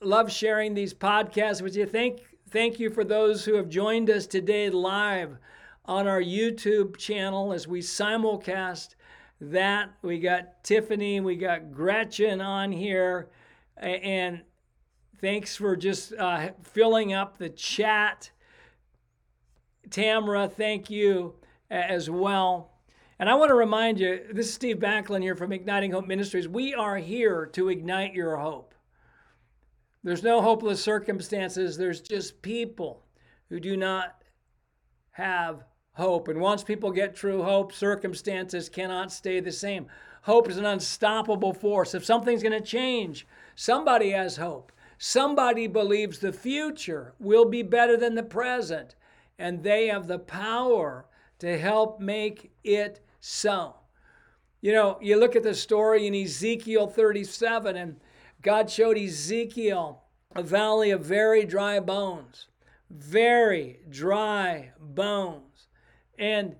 love 0.00 0.30
sharing 0.30 0.74
these 0.74 0.94
podcasts 0.94 1.62
with 1.62 1.76
you. 1.76 1.86
Thank 1.86 2.20
thank 2.50 2.78
you 2.78 2.90
for 2.90 3.04
those 3.04 3.44
who 3.44 3.54
have 3.54 3.68
joined 3.68 4.10
us 4.10 4.26
today 4.26 4.70
live 4.70 5.38
on 5.84 6.06
our 6.06 6.20
YouTube 6.20 6.96
channel 6.96 7.52
as 7.52 7.66
we 7.68 7.80
simulcast 7.80 8.94
that. 9.40 9.90
We 10.02 10.18
got 10.18 10.64
Tiffany, 10.64 11.20
we 11.20 11.36
got 11.36 11.72
Gretchen 11.72 12.40
on 12.40 12.72
here, 12.72 13.28
and 13.76 14.42
thanks 15.20 15.56
for 15.56 15.76
just 15.76 16.12
uh, 16.14 16.50
filling 16.62 17.12
up 17.12 17.38
the 17.38 17.50
chat 17.50 18.30
Tamara, 19.90 20.48
thank 20.48 20.90
you 20.90 21.34
as 21.70 22.10
well. 22.10 22.72
And 23.18 23.30
I 23.30 23.34
want 23.34 23.50
to 23.50 23.54
remind 23.54 23.98
you 23.98 24.20
this 24.32 24.48
is 24.48 24.54
Steve 24.54 24.78
Backlund 24.78 25.22
here 25.22 25.36
from 25.36 25.52
Igniting 25.52 25.92
Hope 25.92 26.06
Ministries. 26.06 26.48
We 26.48 26.74
are 26.74 26.96
here 26.98 27.46
to 27.52 27.68
ignite 27.68 28.14
your 28.14 28.36
hope. 28.36 28.74
There's 30.02 30.22
no 30.22 30.40
hopeless 30.42 30.82
circumstances, 30.82 31.76
there's 31.76 32.00
just 32.00 32.42
people 32.42 33.02
who 33.48 33.58
do 33.58 33.76
not 33.76 34.22
have 35.12 35.64
hope. 35.92 36.28
And 36.28 36.40
once 36.40 36.62
people 36.62 36.90
get 36.90 37.16
true 37.16 37.42
hope, 37.42 37.72
circumstances 37.72 38.68
cannot 38.68 39.10
stay 39.10 39.40
the 39.40 39.50
same. 39.50 39.86
Hope 40.22 40.48
is 40.48 40.58
an 40.58 40.66
unstoppable 40.66 41.54
force. 41.54 41.94
If 41.94 42.04
something's 42.04 42.42
going 42.42 42.52
to 42.52 42.60
change, 42.60 43.26
somebody 43.54 44.10
has 44.10 44.36
hope. 44.36 44.72
Somebody 44.98 45.66
believes 45.66 46.18
the 46.18 46.32
future 46.32 47.14
will 47.18 47.44
be 47.44 47.62
better 47.62 47.96
than 47.96 48.14
the 48.14 48.22
present 48.22 48.94
and 49.38 49.62
they 49.62 49.88
have 49.88 50.06
the 50.06 50.18
power 50.18 51.06
to 51.38 51.58
help 51.58 52.00
make 52.00 52.52
it 52.64 53.00
so. 53.20 53.74
You 54.60 54.72
know, 54.72 54.98
you 55.00 55.18
look 55.18 55.36
at 55.36 55.42
the 55.42 55.54
story 55.54 56.06
in 56.06 56.14
Ezekiel 56.14 56.86
37, 56.86 57.76
and 57.76 58.00
God 58.42 58.70
showed 58.70 58.98
Ezekiel 58.98 60.02
a 60.34 60.42
valley 60.42 60.90
of 60.90 61.04
very 61.04 61.44
dry 61.44 61.78
bones, 61.80 62.46
very 62.90 63.80
dry 63.88 64.70
bones. 64.80 65.68
And, 66.18 66.56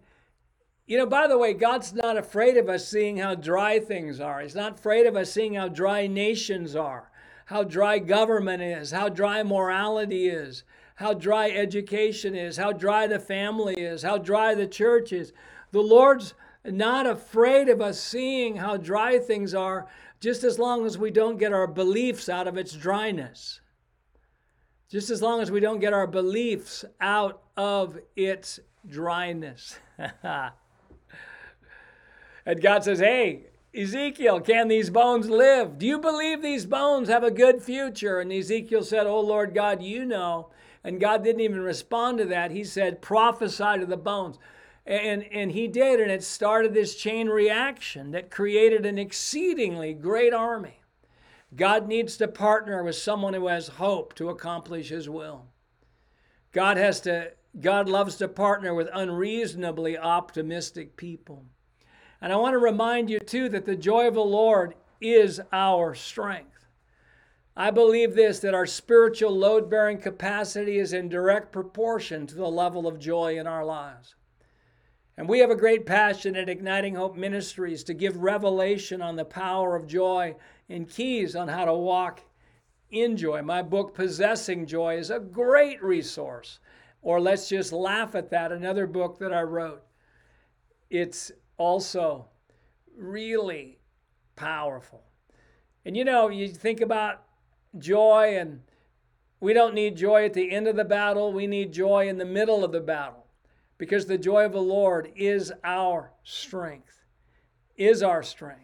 you 0.86 0.98
know, 0.98 1.06
by 1.06 1.26
the 1.26 1.38
way, 1.38 1.54
God's 1.54 1.92
not 1.94 2.16
afraid 2.16 2.56
of 2.56 2.68
us 2.68 2.86
seeing 2.86 3.16
how 3.16 3.34
dry 3.34 3.78
things 3.78 4.20
are. 4.20 4.40
He's 4.40 4.54
not 4.54 4.78
afraid 4.78 5.06
of 5.06 5.16
us 5.16 5.32
seeing 5.32 5.54
how 5.54 5.68
dry 5.68 6.06
nations 6.06 6.76
are, 6.76 7.10
how 7.46 7.64
dry 7.64 7.98
government 7.98 8.62
is, 8.62 8.90
how 8.90 9.08
dry 9.08 9.42
morality 9.42 10.28
is, 10.28 10.64
how 10.96 11.14
dry 11.14 11.50
education 11.50 12.34
is, 12.34 12.56
how 12.56 12.72
dry 12.72 13.06
the 13.06 13.20
family 13.20 13.74
is, 13.74 14.02
how 14.02 14.18
dry 14.18 14.54
the 14.54 14.66
church 14.66 15.12
is. 15.12 15.32
The 15.70 15.82
Lord's 15.82 16.34
not 16.64 17.06
afraid 17.06 17.68
of 17.68 17.80
us 17.80 18.00
seeing 18.00 18.56
how 18.56 18.76
dry 18.76 19.18
things 19.18 19.54
are, 19.54 19.86
just 20.20 20.42
as 20.42 20.58
long 20.58 20.86
as 20.86 20.98
we 20.98 21.10
don't 21.10 21.38
get 21.38 21.52
our 21.52 21.66
beliefs 21.66 22.28
out 22.28 22.48
of 22.48 22.56
its 22.56 22.72
dryness. 22.72 23.60
Just 24.90 25.10
as 25.10 25.20
long 25.20 25.42
as 25.42 25.50
we 25.50 25.60
don't 25.60 25.80
get 25.80 25.92
our 25.92 26.06
beliefs 26.06 26.84
out 27.00 27.42
of 27.56 27.98
its 28.14 28.58
dryness. 28.88 29.78
and 30.22 30.52
God 32.62 32.84
says, 32.84 33.00
Hey, 33.00 33.46
Ezekiel, 33.74 34.40
can 34.40 34.68
these 34.68 34.88
bones 34.88 35.28
live? 35.28 35.76
Do 35.78 35.86
you 35.86 35.98
believe 35.98 36.40
these 36.40 36.64
bones 36.64 37.08
have 37.08 37.24
a 37.24 37.30
good 37.30 37.62
future? 37.62 38.20
And 38.20 38.32
Ezekiel 38.32 38.82
said, 38.82 39.06
Oh 39.06 39.20
Lord 39.20 39.54
God, 39.54 39.82
you 39.82 40.06
know. 40.06 40.48
And 40.86 41.00
God 41.00 41.24
didn't 41.24 41.40
even 41.40 41.62
respond 41.62 42.18
to 42.18 42.26
that. 42.26 42.52
He 42.52 42.62
said, 42.62 43.02
prophesy 43.02 43.80
to 43.80 43.86
the 43.86 43.96
bones. 43.96 44.38
And, 44.86 45.24
and 45.32 45.50
he 45.50 45.66
did, 45.66 45.98
and 45.98 46.12
it 46.12 46.22
started 46.22 46.72
this 46.72 46.94
chain 46.94 47.28
reaction 47.28 48.12
that 48.12 48.30
created 48.30 48.86
an 48.86 48.96
exceedingly 48.96 49.94
great 49.94 50.32
army. 50.32 50.78
God 51.56 51.88
needs 51.88 52.16
to 52.18 52.28
partner 52.28 52.84
with 52.84 52.94
someone 52.94 53.34
who 53.34 53.48
has 53.48 53.66
hope 53.66 54.14
to 54.14 54.28
accomplish 54.28 54.90
his 54.90 55.08
will. 55.08 55.46
God 56.52 56.76
has 56.76 57.00
to 57.00 57.32
God 57.60 57.88
loves 57.88 58.16
to 58.16 58.28
partner 58.28 58.72
with 58.72 58.88
unreasonably 58.92 59.98
optimistic 59.98 60.96
people. 60.96 61.46
And 62.20 62.32
I 62.32 62.36
want 62.36 62.54
to 62.54 62.58
remind 62.58 63.10
you 63.10 63.18
too 63.18 63.48
that 63.48 63.66
the 63.66 63.74
joy 63.74 64.06
of 64.06 64.14
the 64.14 64.20
Lord 64.20 64.74
is 65.00 65.40
our 65.52 65.94
strength. 65.96 66.55
I 67.56 67.70
believe 67.70 68.14
this 68.14 68.40
that 68.40 68.54
our 68.54 68.66
spiritual 68.66 69.34
load 69.34 69.70
bearing 69.70 69.98
capacity 69.98 70.78
is 70.78 70.92
in 70.92 71.08
direct 71.08 71.52
proportion 71.52 72.26
to 72.26 72.34
the 72.34 72.48
level 72.48 72.86
of 72.86 72.98
joy 72.98 73.38
in 73.38 73.46
our 73.46 73.64
lives. 73.64 74.14
And 75.16 75.26
we 75.26 75.38
have 75.38 75.50
a 75.50 75.56
great 75.56 75.86
passion 75.86 76.36
at 76.36 76.50
Igniting 76.50 76.94
Hope 76.94 77.16
Ministries 77.16 77.82
to 77.84 77.94
give 77.94 78.18
revelation 78.18 79.00
on 79.00 79.16
the 79.16 79.24
power 79.24 79.74
of 79.74 79.86
joy 79.86 80.36
and 80.68 80.88
keys 80.88 81.34
on 81.34 81.48
how 81.48 81.64
to 81.64 81.72
walk 81.72 82.20
in 82.90 83.16
joy. 83.16 83.40
My 83.40 83.62
book, 83.62 83.94
Possessing 83.94 84.66
Joy, 84.66 84.98
is 84.98 85.10
a 85.10 85.18
great 85.18 85.82
resource. 85.82 86.58
Or 87.00 87.18
let's 87.18 87.48
just 87.48 87.72
laugh 87.72 88.14
at 88.14 88.30
that, 88.30 88.52
another 88.52 88.86
book 88.86 89.18
that 89.20 89.32
I 89.32 89.42
wrote. 89.42 89.82
It's 90.90 91.32
also 91.56 92.26
really 92.94 93.78
powerful. 94.34 95.02
And 95.86 95.96
you 95.96 96.04
know, 96.04 96.28
you 96.28 96.48
think 96.48 96.82
about 96.82 97.25
joy, 97.80 98.36
and 98.38 98.60
we 99.40 99.52
don't 99.52 99.74
need 99.74 99.96
joy 99.96 100.24
at 100.24 100.34
the 100.34 100.50
end 100.50 100.66
of 100.68 100.76
the 100.76 100.84
battle. 100.84 101.32
We 101.32 101.46
need 101.46 101.72
joy 101.72 102.08
in 102.08 102.18
the 102.18 102.24
middle 102.24 102.64
of 102.64 102.72
the 102.72 102.80
battle 102.80 103.26
because 103.78 104.06
the 104.06 104.18
joy 104.18 104.44
of 104.44 104.52
the 104.52 104.60
Lord 104.60 105.12
is 105.16 105.52
our 105.62 106.12
strength, 106.24 107.04
is 107.76 108.02
our 108.02 108.22
strength. 108.22 108.62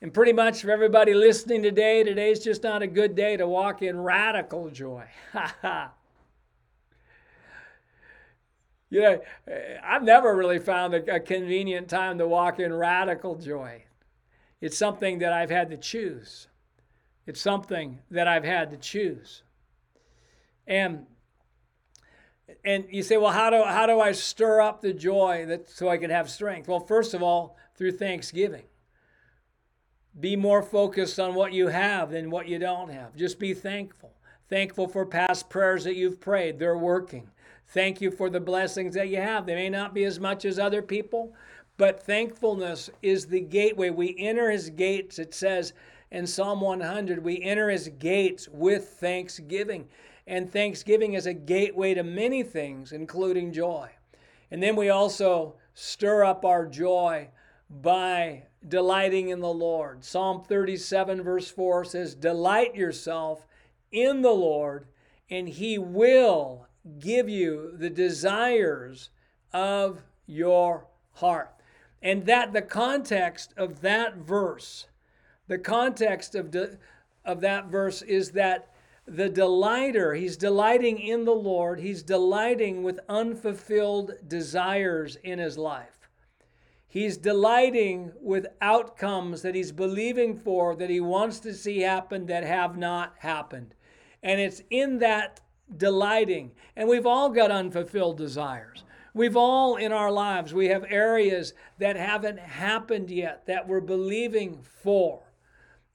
And 0.00 0.12
pretty 0.12 0.32
much 0.32 0.62
for 0.62 0.70
everybody 0.70 1.14
listening 1.14 1.62
today, 1.62 2.02
today's 2.02 2.42
just 2.42 2.64
not 2.64 2.82
a 2.82 2.88
good 2.88 3.14
day 3.14 3.36
to 3.36 3.46
walk 3.46 3.82
in 3.82 4.00
radical 4.00 4.68
joy. 4.68 5.04
you 8.90 9.00
know, 9.00 9.20
I've 9.84 10.02
never 10.02 10.34
really 10.34 10.58
found 10.58 10.94
a, 10.94 11.16
a, 11.16 11.20
convenient 11.20 11.88
time 11.88 12.18
to 12.18 12.26
walk 12.26 12.58
in 12.58 12.72
radical 12.72 13.36
joy. 13.36 13.84
It's 14.60 14.76
something 14.76 15.20
that 15.20 15.32
I've 15.32 15.50
had 15.50 15.70
to 15.70 15.76
choose. 15.76 16.48
It's 17.26 17.40
something 17.40 18.00
that 18.10 18.26
I've 18.26 18.44
had 18.44 18.70
to 18.70 18.76
choose. 18.76 19.42
And 20.66 21.06
and 22.64 22.84
you 22.90 23.02
say, 23.02 23.16
well, 23.16 23.32
how 23.32 23.50
do 23.50 23.62
how 23.62 23.86
do 23.86 24.00
I 24.00 24.12
stir 24.12 24.60
up 24.60 24.82
the 24.82 24.92
joy 24.92 25.46
that 25.46 25.70
so 25.70 25.88
I 25.88 25.96
can 25.96 26.10
have 26.10 26.30
strength? 26.30 26.68
Well, 26.68 26.80
first 26.80 27.14
of 27.14 27.22
all, 27.22 27.56
through 27.76 27.92
thanksgiving. 27.92 28.64
Be 30.18 30.36
more 30.36 30.62
focused 30.62 31.18
on 31.18 31.34
what 31.34 31.52
you 31.52 31.68
have 31.68 32.10
than 32.10 32.30
what 32.30 32.46
you 32.46 32.58
don't 32.58 32.90
have. 32.90 33.16
Just 33.16 33.38
be 33.38 33.54
thankful. 33.54 34.12
Thankful 34.50 34.86
for 34.86 35.06
past 35.06 35.48
prayers 35.48 35.84
that 35.84 35.96
you've 35.96 36.20
prayed. 36.20 36.58
They're 36.58 36.76
working. 36.76 37.30
Thank 37.68 38.02
you 38.02 38.10
for 38.10 38.28
the 38.28 38.40
blessings 38.40 38.94
that 38.94 39.08
you 39.08 39.16
have. 39.16 39.46
They 39.46 39.54
may 39.54 39.70
not 39.70 39.94
be 39.94 40.04
as 40.04 40.20
much 40.20 40.44
as 40.44 40.58
other 40.58 40.82
people, 40.82 41.32
but 41.78 42.02
thankfulness 42.02 42.90
is 43.00 43.26
the 43.26 43.40
gateway. 43.40 43.88
We 43.88 44.14
enter 44.18 44.50
his 44.50 44.68
gates, 44.68 45.18
it 45.18 45.32
says, 45.32 45.72
in 46.12 46.26
Psalm 46.26 46.60
100, 46.60 47.24
we 47.24 47.42
enter 47.42 47.70
his 47.70 47.88
gates 47.88 48.46
with 48.46 48.90
thanksgiving. 49.00 49.88
And 50.26 50.52
thanksgiving 50.52 51.14
is 51.14 51.24
a 51.24 51.32
gateway 51.32 51.94
to 51.94 52.02
many 52.02 52.42
things, 52.42 52.92
including 52.92 53.50
joy. 53.50 53.88
And 54.50 54.62
then 54.62 54.76
we 54.76 54.90
also 54.90 55.54
stir 55.72 56.22
up 56.22 56.44
our 56.44 56.66
joy 56.66 57.30
by 57.70 58.42
delighting 58.68 59.30
in 59.30 59.40
the 59.40 59.52
Lord. 59.52 60.04
Psalm 60.04 60.44
37, 60.44 61.22
verse 61.22 61.50
4 61.50 61.86
says, 61.86 62.14
Delight 62.14 62.74
yourself 62.74 63.46
in 63.90 64.20
the 64.20 64.32
Lord, 64.32 64.86
and 65.30 65.48
he 65.48 65.78
will 65.78 66.66
give 66.98 67.30
you 67.30 67.72
the 67.74 67.90
desires 67.90 69.08
of 69.54 70.02
your 70.26 70.86
heart. 71.14 71.54
And 72.02 72.26
that 72.26 72.52
the 72.52 72.60
context 72.60 73.54
of 73.56 73.80
that 73.80 74.16
verse, 74.16 74.88
the 75.52 75.58
context 75.58 76.34
of, 76.34 76.50
de, 76.50 76.78
of 77.26 77.42
that 77.42 77.66
verse 77.66 78.00
is 78.00 78.30
that 78.30 78.70
the 79.06 79.28
delighter, 79.28 80.14
he's 80.14 80.38
delighting 80.38 80.98
in 80.98 81.26
the 81.26 81.34
Lord, 81.34 81.78
he's 81.78 82.02
delighting 82.02 82.82
with 82.82 82.98
unfulfilled 83.06 84.12
desires 84.26 85.16
in 85.16 85.38
his 85.38 85.58
life. 85.58 86.08
He's 86.88 87.18
delighting 87.18 88.12
with 88.18 88.46
outcomes 88.62 89.42
that 89.42 89.54
he's 89.54 89.72
believing 89.72 90.38
for, 90.38 90.74
that 90.76 90.88
he 90.88 91.00
wants 91.00 91.38
to 91.40 91.52
see 91.52 91.80
happen 91.80 92.24
that 92.26 92.44
have 92.44 92.78
not 92.78 93.14
happened. 93.18 93.74
And 94.22 94.40
it's 94.40 94.62
in 94.70 95.00
that 95.00 95.40
delighting. 95.76 96.52
And 96.76 96.88
we've 96.88 97.06
all 97.06 97.28
got 97.28 97.50
unfulfilled 97.50 98.16
desires. 98.16 98.84
We've 99.12 99.36
all 99.36 99.76
in 99.76 99.92
our 99.92 100.10
lives, 100.10 100.54
we 100.54 100.68
have 100.68 100.86
areas 100.88 101.52
that 101.78 101.96
haven't 101.96 102.38
happened 102.38 103.10
yet 103.10 103.44
that 103.44 103.68
we're 103.68 103.80
believing 103.82 104.62
for. 104.62 105.22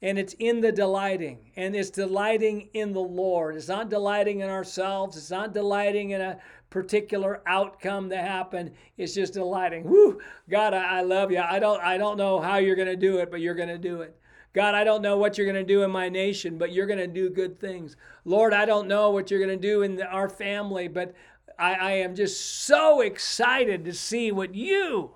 And 0.01 0.19
it's 0.19 0.33
in 0.33 0.62
the 0.62 0.71
delighting, 0.71 1.51
and 1.55 1.75
it's 1.75 1.89
delighting 1.89 2.69
in 2.73 2.93
the 2.93 2.99
Lord. 2.99 3.55
It's 3.55 3.67
not 3.67 3.89
delighting 3.89 4.41
in 4.41 4.49
ourselves, 4.49 5.17
it's 5.17 5.31
not 5.31 5.53
delighting 5.53 6.12
in 6.12 6.21
a 6.21 6.38
particular 6.69 7.41
outcome 7.47 8.10
that 8.10 8.23
happened. 8.23 8.71
It's 8.97 9.15
just 9.15 9.33
delighting. 9.33 9.86
Woo! 9.86 10.19
God, 10.49 10.75
I, 10.75 10.99
I 10.99 11.01
love 11.01 11.31
you. 11.31 11.39
I 11.39 11.57
don't 11.57 11.81
I 11.81 11.97
don't 11.97 12.17
know 12.17 12.39
how 12.39 12.57
you're 12.57 12.75
gonna 12.75 12.95
do 12.95 13.17
it, 13.17 13.31
but 13.31 13.41
you're 13.41 13.55
gonna 13.55 13.79
do 13.79 14.01
it. 14.01 14.15
God, 14.57 14.73
I 14.73 14.83
don't 14.83 15.03
know 15.03 15.17
what 15.17 15.38
you're 15.38 15.45
going 15.45 15.63
to 15.63 15.73
do 15.73 15.83
in 15.83 15.91
my 15.91 16.10
nation, 16.10 16.57
but 16.57 16.71
you're 16.71 16.88
going 16.88 16.97
to 16.97 17.05
do 17.05 17.29
good 17.29 17.60
things. 17.60 17.95
Lord, 18.25 18.53
I 18.53 18.65
don't 18.65 18.88
know 18.88 19.12
what 19.12 19.29
you're 19.29 19.39
going 19.39 19.55
to 19.55 19.67
do 19.67 19.83
in 19.83 19.97
the, 19.97 20.07
our 20.07 20.27
family, 20.27 20.88
but 20.88 21.13
I, 21.60 21.75
I 21.75 21.91
am 21.91 22.15
just 22.15 22.65
so 22.65 23.01
excited 23.01 23.86
to 23.86 23.93
see 23.93 24.31
what 24.31 24.55
you 24.55 25.12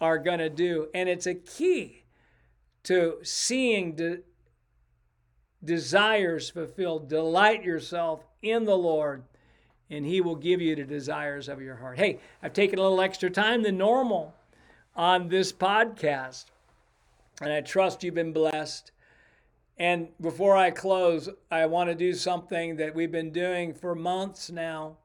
are 0.00 0.16
going 0.16 0.38
to 0.38 0.48
do. 0.48 0.86
And 0.94 1.08
it's 1.08 1.26
a 1.26 1.34
key 1.34 2.01
to 2.84 3.18
seeing 3.22 3.94
de- 3.94 4.18
desires 5.64 6.50
fulfilled. 6.50 7.08
Delight 7.08 7.64
yourself 7.64 8.24
in 8.42 8.64
the 8.64 8.76
Lord, 8.76 9.22
and 9.90 10.04
He 10.04 10.20
will 10.20 10.36
give 10.36 10.60
you 10.60 10.74
the 10.74 10.84
desires 10.84 11.48
of 11.48 11.60
your 11.60 11.76
heart. 11.76 11.98
Hey, 11.98 12.18
I've 12.42 12.52
taken 12.52 12.78
a 12.78 12.82
little 12.82 13.00
extra 13.00 13.30
time 13.30 13.62
than 13.62 13.78
normal 13.78 14.34
on 14.96 15.28
this 15.28 15.52
podcast, 15.52 16.46
and 17.40 17.52
I 17.52 17.60
trust 17.60 18.02
you've 18.02 18.14
been 18.14 18.32
blessed. 18.32 18.90
And 19.78 20.08
before 20.20 20.56
I 20.56 20.70
close, 20.70 21.28
I 21.50 21.66
want 21.66 21.88
to 21.90 21.94
do 21.94 22.14
something 22.14 22.76
that 22.76 22.94
we've 22.94 23.10
been 23.10 23.32
doing 23.32 23.72
for 23.72 23.94
months 23.94 24.50
now 24.50 24.98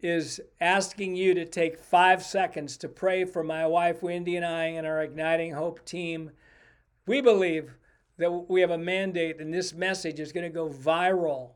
is 0.00 0.40
asking 0.60 1.14
you 1.14 1.32
to 1.32 1.44
take 1.44 1.78
five 1.78 2.22
seconds 2.22 2.76
to 2.76 2.88
pray 2.88 3.24
for 3.24 3.44
my 3.44 3.66
wife 3.66 4.02
Wendy 4.02 4.36
and 4.36 4.44
I 4.44 4.64
and 4.64 4.86
our 4.86 5.00
Igniting 5.00 5.52
Hope 5.52 5.84
team. 5.84 6.32
We 7.06 7.20
believe 7.20 7.74
that 8.18 8.30
we 8.30 8.60
have 8.60 8.70
a 8.70 8.78
mandate, 8.78 9.40
and 9.40 9.52
this 9.52 9.72
message 9.72 10.20
is 10.20 10.32
going 10.32 10.44
to 10.44 10.54
go 10.54 10.68
viral. 10.68 11.50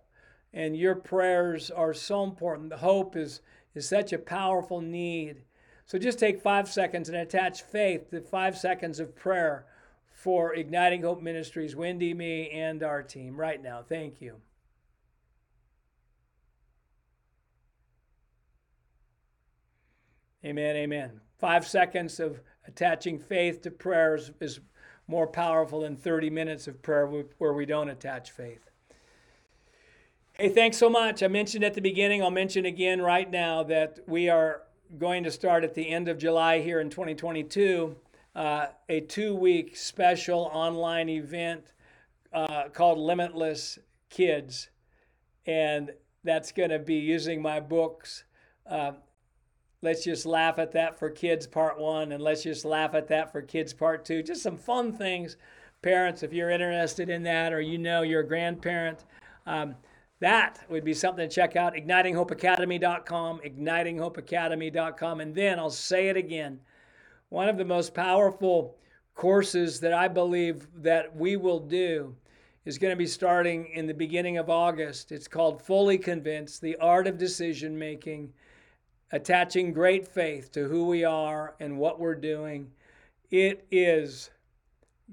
And 0.53 0.77
your 0.77 0.95
prayers 0.95 1.71
are 1.71 1.95
so 1.95 2.25
important. 2.25 2.71
The 2.71 2.79
hope 2.79 3.15
is, 3.15 3.41
is 3.75 3.89
such 3.89 4.13
a 4.13 4.19
powerful 4.19 4.81
need. 4.81 5.43
So 5.85 5.99
just 5.99 6.19
take 6.19 6.41
five 6.41 6.69
seconds 6.69 7.09
and 7.09 7.19
attach 7.19 7.63
faith 7.63 8.11
to 8.11 8.21
five 8.21 8.57
seconds 8.57 8.99
of 8.99 9.15
prayer 9.15 9.67
for 10.11 10.55
Igniting 10.55 11.03
Hope 11.03 11.23
Ministries, 11.23 11.77
Wendy, 11.77 12.15
me, 12.15 12.51
and 12.51 12.83
our 12.83 13.03
team 13.03 13.39
right 13.39 13.63
now. 13.63 13.85
Thank 13.87 14.21
you. 14.21 14.37
Amen, 20.45 20.77
amen. 20.77 21.21
Five 21.39 21.67
seconds 21.67 22.19
of 22.19 22.41
attaching 22.67 23.19
faith 23.19 23.63
to 23.63 23.71
prayers 23.71 24.31
is 24.41 24.61
more 25.09 25.27
powerful 25.27 25.81
than 25.81 25.97
30 25.97 26.31
minutes 26.31 26.67
of 26.67 26.83
prayer 26.83 27.07
where 27.39 27.53
we 27.53 27.67
don't 27.67 27.89
attach 27.89 28.31
faith. 28.31 28.71
Hey, 30.35 30.49
thanks 30.49 30.77
so 30.77 30.91
much. 30.91 31.23
I 31.23 31.29
mentioned 31.29 31.65
at 31.65 31.75
the 31.75 31.81
beginning, 31.81 32.23
I'll 32.23 32.31
mention 32.31 32.67
again 32.67 33.01
right 33.01 33.31
now 33.31 33.63
that 33.65 34.01
we 34.07 34.29
are 34.29 34.63
going 34.99 35.25
to 35.25 35.31
start 35.31 35.65
at 35.65 35.75
the 35.75 35.89
end 35.89 36.09
of 36.09 36.19
July 36.19 36.61
here 36.61 36.81
in 36.81 36.91
2022 36.91 37.97
uh, 38.37 38.67
a 38.91 39.01
two 39.01 39.35
week 39.35 39.77
special 39.77 40.51
online 40.53 41.09
event 41.09 41.73
uh, 42.33 42.69
called 42.69 42.99
Limitless 42.99 43.79
Kids. 44.11 44.69
And 45.47 45.93
that's 46.23 46.53
going 46.53 46.71
to 46.71 46.79
be 46.79 46.97
using 46.97 47.41
my 47.41 47.61
books. 47.61 48.25
Uh, 48.69 48.93
Let's 49.87 50.03
just 50.03 50.27
laugh 50.27 50.59
at 50.59 50.73
that 50.73 50.99
for 50.99 51.09
kids 51.09 51.47
part 51.47 51.79
one, 51.79 52.11
and 52.11 52.21
let's 52.21 52.43
just 52.43 52.65
laugh 52.65 52.93
at 52.95 53.07
that 53.07 53.31
for 53.31 53.41
kids 53.41 53.73
part 53.73 54.05
two. 54.05 54.21
Just 54.21 54.43
some 54.43 54.57
fun 54.57 54.93
things. 54.93 55.37
Parents, 55.81 56.25
if 56.25 56.33
you're 56.33 56.51
interested 56.51 57.09
in 57.09 57.23
that 57.23 57.53
or 57.53 57.61
you 57.61 57.79
know 57.79 58.03
you're 58.03 58.23
a 58.23 58.27
grandparent, 58.27 59.05
um, 59.47 59.77
that 60.19 60.59
would 60.69 60.83
be 60.83 60.93
something 60.93 61.29
to 61.29 61.33
check 61.33 61.55
out. 61.55 61.75
IgnitingHopeAcademy.com, 61.75 63.39
IgnitingHopeAcademy.com. 63.47 65.21
And 65.21 65.33
then 65.33 65.61
I'll 65.61 65.71
say 65.71 66.09
it 66.09 66.17
again. 66.17 66.59
One 67.29 67.49
of 67.49 67.57
the 67.57 67.65
most 67.65 67.95
powerful 67.95 68.75
courses 69.15 69.79
that 69.79 69.93
I 69.93 70.09
believe 70.09 70.67
that 70.83 71.15
we 71.15 71.37
will 71.37 71.61
do 71.61 72.13
is 72.65 72.77
going 72.77 72.93
to 72.93 72.97
be 72.97 73.07
starting 73.07 73.67
in 73.67 73.87
the 73.87 73.95
beginning 73.95 74.37
of 74.37 74.51
August. 74.51 75.13
It's 75.13 75.29
called 75.29 75.63
Fully 75.63 75.97
Convinced 75.97 76.61
The 76.61 76.75
Art 76.79 77.07
of 77.07 77.19
Decision 77.19 77.79
Making 77.79 78.33
attaching 79.13 79.73
great 79.73 80.09
faith 80.09 80.51
to 80.53 80.69
who 80.69 80.87
we 80.87 81.05
are 81.05 81.55
and 81.61 81.79
what 81.79 82.01
we're 82.01 82.15
doing. 82.15 82.71
It 83.31 83.67
is 83.71 84.31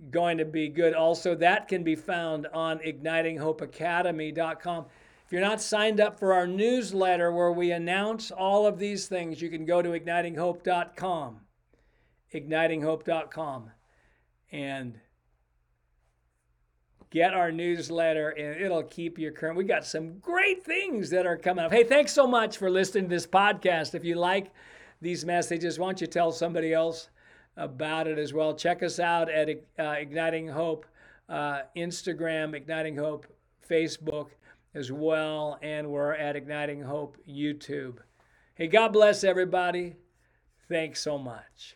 going 0.10 0.39
to 0.39 0.45
be 0.45 0.69
good. 0.69 0.93
Also, 0.93 1.36
that 1.36 1.67
can 1.67 1.84
be 1.84 1.95
found 1.95 2.47
on 2.53 2.79
ignitinghopeacademy.com. 2.79 4.86
If 5.25 5.32
you're 5.32 5.41
not 5.41 5.62
signed 5.62 6.01
up 6.01 6.17
for 6.19 6.34
our 6.34 6.47
newsletter 6.47 7.32
where 7.32 7.51
we 7.51 7.71
announce 7.71 8.32
all 8.32 8.65
of 8.65 8.79
these 8.79 9.08
things, 9.08 9.39
you 9.41 9.49
can 9.49 9.65
go 9.65 9.82
to 9.82 9.89
ignitinghope.com. 9.89 11.39
Ignitinghope.com. 12.34 13.71
And 14.51 14.99
get 17.13 17.36
our 17.36 17.52
newsletter 17.52 18.30
and 18.30 18.60
it'll 18.60 18.82
keep 18.82 19.19
you 19.19 19.32
current. 19.32 19.56
We 19.56 19.65
got 19.65 19.86
some 19.86 20.17
great 20.17 20.65
things 20.65 21.12
that 21.12 21.28
are 21.28 21.38
coming 21.38 21.63
up. 21.63 21.71
Hey, 21.71 21.84
thanks 21.84 22.12
so 22.12 22.26
much 22.26 22.58
for 22.58 22.71
listening 22.71 23.04
to 23.04 23.10
this 23.10 23.28
podcast. 23.28 23.93
If 23.93 24.04
you 24.04 24.15
like 24.15 24.52
these 24.99 25.23
messages, 25.23 25.78
why 25.78 25.89
don't 25.89 26.02
you 26.02 26.08
tell 26.08 26.32
somebody 26.32 26.73
else 26.73 27.10
about 27.56 28.08
it 28.08 28.17
as 28.17 28.34
well? 28.34 28.56
Check 28.56 28.82
us 28.82 28.99
out 28.99 29.30
at 29.30 29.47
uh, 29.47 29.84
Igniting 29.91 30.47
Hope, 30.47 30.88
uh, 31.30 31.62
Instagram, 31.78 32.56
Igniting 32.56 32.97
Hope, 32.97 33.28
Facebook 33.69 34.30
as 34.73 34.91
well, 34.91 35.60
and 35.62 35.88
we're 35.91 36.13
at 36.15 36.36
Igniting 36.36 36.82
Hope 36.82 37.17
YouTube. 37.30 37.97
Hey, 38.56 38.65
God 38.65 38.91
bless 38.91 39.23
everybody. 39.23 39.97
Thanks 40.67 40.99
so 40.99 41.19
much. 41.19 41.76